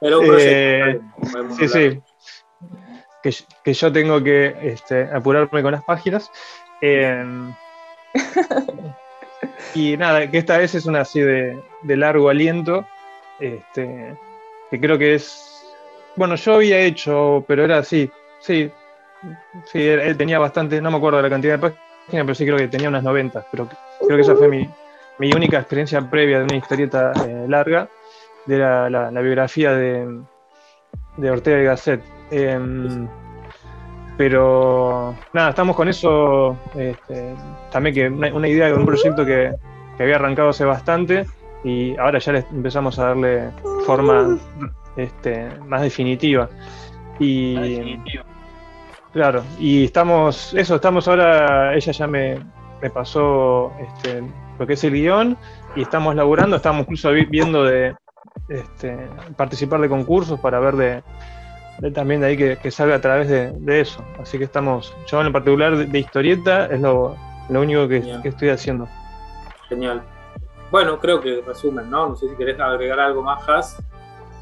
Pero 0.00 0.20
un 0.20 0.26
proyecto, 0.26 0.50
eh, 0.50 1.00
sí, 1.58 1.68
sí. 1.68 2.02
Que, 3.64 3.74
yo 3.74 3.92
tengo 3.92 4.22
que 4.22 4.56
este, 4.62 5.10
apurarme 5.12 5.62
con 5.62 5.72
las 5.72 5.84
páginas. 5.84 6.30
Eh, 6.80 7.24
y 9.74 9.96
nada, 9.96 10.30
que 10.30 10.38
esta 10.38 10.58
vez 10.58 10.74
es 10.74 10.86
una 10.86 11.00
así 11.00 11.20
de, 11.20 11.62
largo 11.84 12.28
aliento, 12.28 12.86
este, 13.38 14.16
que 14.70 14.80
creo 14.80 14.98
que 14.98 15.14
es, 15.14 15.64
bueno, 16.16 16.34
yo 16.36 16.54
había 16.54 16.80
hecho, 16.80 17.44
pero 17.46 17.64
era 17.64 17.78
así, 17.78 18.10
sí, 18.40 18.70
sí, 19.64 19.86
él 19.86 20.16
tenía 20.16 20.38
bastante, 20.38 20.80
no 20.80 20.90
me 20.90 20.96
acuerdo 20.96 21.18
de 21.18 21.24
la 21.24 21.30
cantidad 21.30 21.54
de 21.54 21.58
páginas, 21.58 21.80
pero 22.26 22.34
sí 22.34 22.44
creo 22.44 22.56
que 22.56 22.68
tenía 22.68 22.88
unas 22.88 23.02
90, 23.02 23.46
pero 23.50 23.68
creo 24.00 24.16
que 24.16 24.22
esa 24.22 24.36
fue 24.36 24.48
mi, 24.48 24.68
única 25.32 25.58
experiencia 25.58 26.00
previa 26.08 26.38
de 26.38 26.44
una 26.44 26.56
historieta 26.56 27.12
eh, 27.26 27.46
larga, 27.48 27.88
de 28.46 28.58
la, 28.58 29.20
biografía 29.20 29.72
de, 29.72 30.20
Ortega 31.18 31.60
y 31.60 31.64
Gasset. 31.64 32.02
Em, 32.30 33.08
pero 34.16 35.14
nada, 35.32 35.50
estamos 35.50 35.74
con 35.74 35.88
eso. 35.88 36.56
Este, 36.74 37.34
también 37.70 37.94
que 37.94 38.08
una, 38.08 38.48
idea 38.48 38.66
de 38.66 38.74
un 38.74 38.84
proyecto 38.84 39.24
que, 39.24 39.54
había 39.98 40.16
arrancado 40.16 40.48
hace 40.48 40.64
bastante 40.64 41.26
y 41.62 41.94
ahora 41.98 42.18
ya 42.18 42.32
le 42.32 42.38
empezamos 42.50 42.98
a 42.98 43.08
darle 43.08 43.50
forma 43.84 44.38
este, 44.96 45.48
más 45.66 45.82
definitiva. 45.82 46.48
Y, 47.18 47.98
Claro, 49.12 49.42
y 49.58 49.84
estamos, 49.84 50.54
eso, 50.54 50.76
estamos 50.76 51.08
ahora, 51.08 51.74
ella 51.74 51.92
ya 51.92 52.06
me, 52.06 52.38
pasó 52.94 53.72
este, 53.80 54.22
lo 54.58 54.66
que 54.66 54.74
es 54.74 54.84
el 54.84 54.92
guion 54.92 55.36
y 55.74 55.82
estamos 55.82 56.14
laburando, 56.14 56.56
estamos 56.56 56.82
incluso 56.82 57.10
viendo 57.10 57.64
de 57.64 57.94
este, 58.48 59.08
participar 59.36 59.80
de 59.80 59.88
concursos 59.88 60.38
para 60.38 60.60
ver 60.60 60.76
de, 60.76 61.90
también 61.90 62.20
de 62.20 62.28
ahí 62.28 62.36
que, 62.36 62.70
salga 62.70 62.96
a 62.96 63.00
través 63.00 63.28
de, 63.28 63.80
eso. 63.80 64.04
Así 64.20 64.38
que 64.38 64.44
estamos, 64.44 64.94
yo 65.08 65.20
en 65.20 65.32
particular 65.32 65.76
de, 65.76 65.98
historieta 65.98 66.66
es 66.66 66.80
lo, 66.80 67.16
único 67.48 67.88
que, 67.88 68.20
estoy 68.22 68.50
haciendo. 68.50 68.88
Genial. 69.68 70.02
Bueno, 70.70 71.00
creo 71.00 71.20
que 71.20 71.42
resumen, 71.44 71.90
¿no? 71.90 72.10
No 72.10 72.16
sé 72.16 72.28
si 72.28 72.36
querés 72.36 72.60
agregar 72.60 73.00
algo 73.00 73.22
más, 73.22 73.48
Has, 73.48 73.82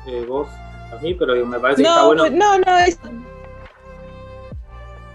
eh, 0.07 0.27
vos, 0.29 0.47
a 0.93 1.01
mí, 1.01 1.15
pero 1.15 1.35
me 1.47 1.59
parece 1.59 1.83
que 1.83 1.89
está 1.89 2.05
bueno. 2.05 2.25
Pues, 2.25 2.33
no, 2.33 2.59
no, 2.59 2.79
es... 2.79 2.99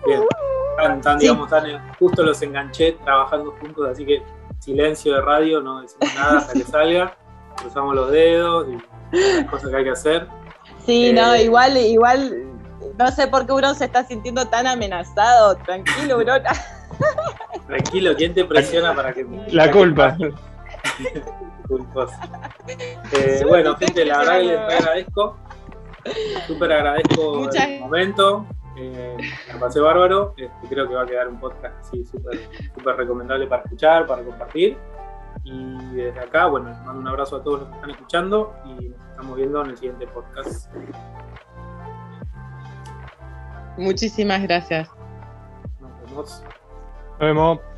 Bien, 0.05 1.01
tan, 1.01 1.17
digamos, 1.17 1.49
tan, 1.49 1.65
justo 1.97 2.23
los 2.23 2.41
enganché 2.41 2.93
trabajando 3.03 3.55
juntos, 3.59 3.87
así 3.89 4.05
que 4.05 4.23
silencio 4.59 5.15
de 5.15 5.21
radio, 5.21 5.61
no 5.61 5.81
decimos 5.81 6.15
nada 6.15 6.37
hasta 6.39 6.53
que 6.53 6.63
salga, 6.63 7.15
cruzamos 7.57 7.95
los 7.95 8.11
dedos 8.11 8.67
y 8.69 9.37
las 9.41 9.49
cosas 9.49 9.69
que 9.69 9.75
hay 9.77 9.83
que 9.83 9.89
hacer. 9.91 10.27
Sí, 10.85 11.13
no, 11.13 11.33
eh, 11.33 11.43
igual, 11.43 11.77
igual, 11.77 12.45
no 12.97 13.11
sé 13.11 13.27
por 13.27 13.45
qué 13.45 13.53
uno 13.53 13.73
se 13.73 13.85
está 13.85 14.03
sintiendo 14.05 14.45
tan 14.47 14.67
amenazado. 14.67 15.55
Tranquilo, 15.57 16.17
Brona. 16.17 16.51
Tranquilo, 17.67 18.15
¿quién 18.15 18.33
te 18.33 18.45
presiona 18.45 18.93
para 18.93 19.13
que... 19.13 19.25
La 19.49 19.71
culpa. 19.71 20.17
Eh, 22.67 23.43
bueno, 23.47 23.75
gente, 23.77 24.05
la 24.05 24.19
verdad 24.19 24.37
que 24.37 24.43
les 24.43 24.59
agradezco. 24.59 25.37
Súper 26.45 26.71
agradezco 26.71 27.49
el 27.49 27.79
momento. 27.79 28.45
Eh, 28.75 29.17
me 29.53 29.59
pasé 29.59 29.79
bárbaro. 29.79 30.33
Este, 30.37 30.67
creo 30.67 30.87
que 30.87 30.95
va 30.95 31.03
a 31.03 31.05
quedar 31.05 31.27
un 31.27 31.39
podcast 31.39 31.75
así 31.79 32.03
súper 32.05 32.95
recomendable 32.97 33.47
para 33.47 33.63
escuchar, 33.63 34.07
para 34.07 34.23
compartir. 34.23 34.77
Y 35.43 35.95
desde 35.95 36.19
acá, 36.19 36.45
bueno, 36.45 36.69
les 36.69 36.77
mando 36.79 37.01
un 37.01 37.07
abrazo 37.07 37.37
a 37.37 37.43
todos 37.43 37.61
los 37.61 37.69
que 37.69 37.75
están 37.75 37.89
escuchando 37.91 38.55
y 38.65 38.89
nos 38.89 39.09
estamos 39.09 39.37
viendo 39.37 39.61
en 39.63 39.69
el 39.71 39.77
siguiente 39.77 40.07
podcast. 40.07 40.71
Muchísimas 43.77 44.43
gracias. 44.43 44.89
Nos 45.79 46.09
vemos. 46.09 46.43
Nos 47.09 47.19
vemos. 47.19 47.72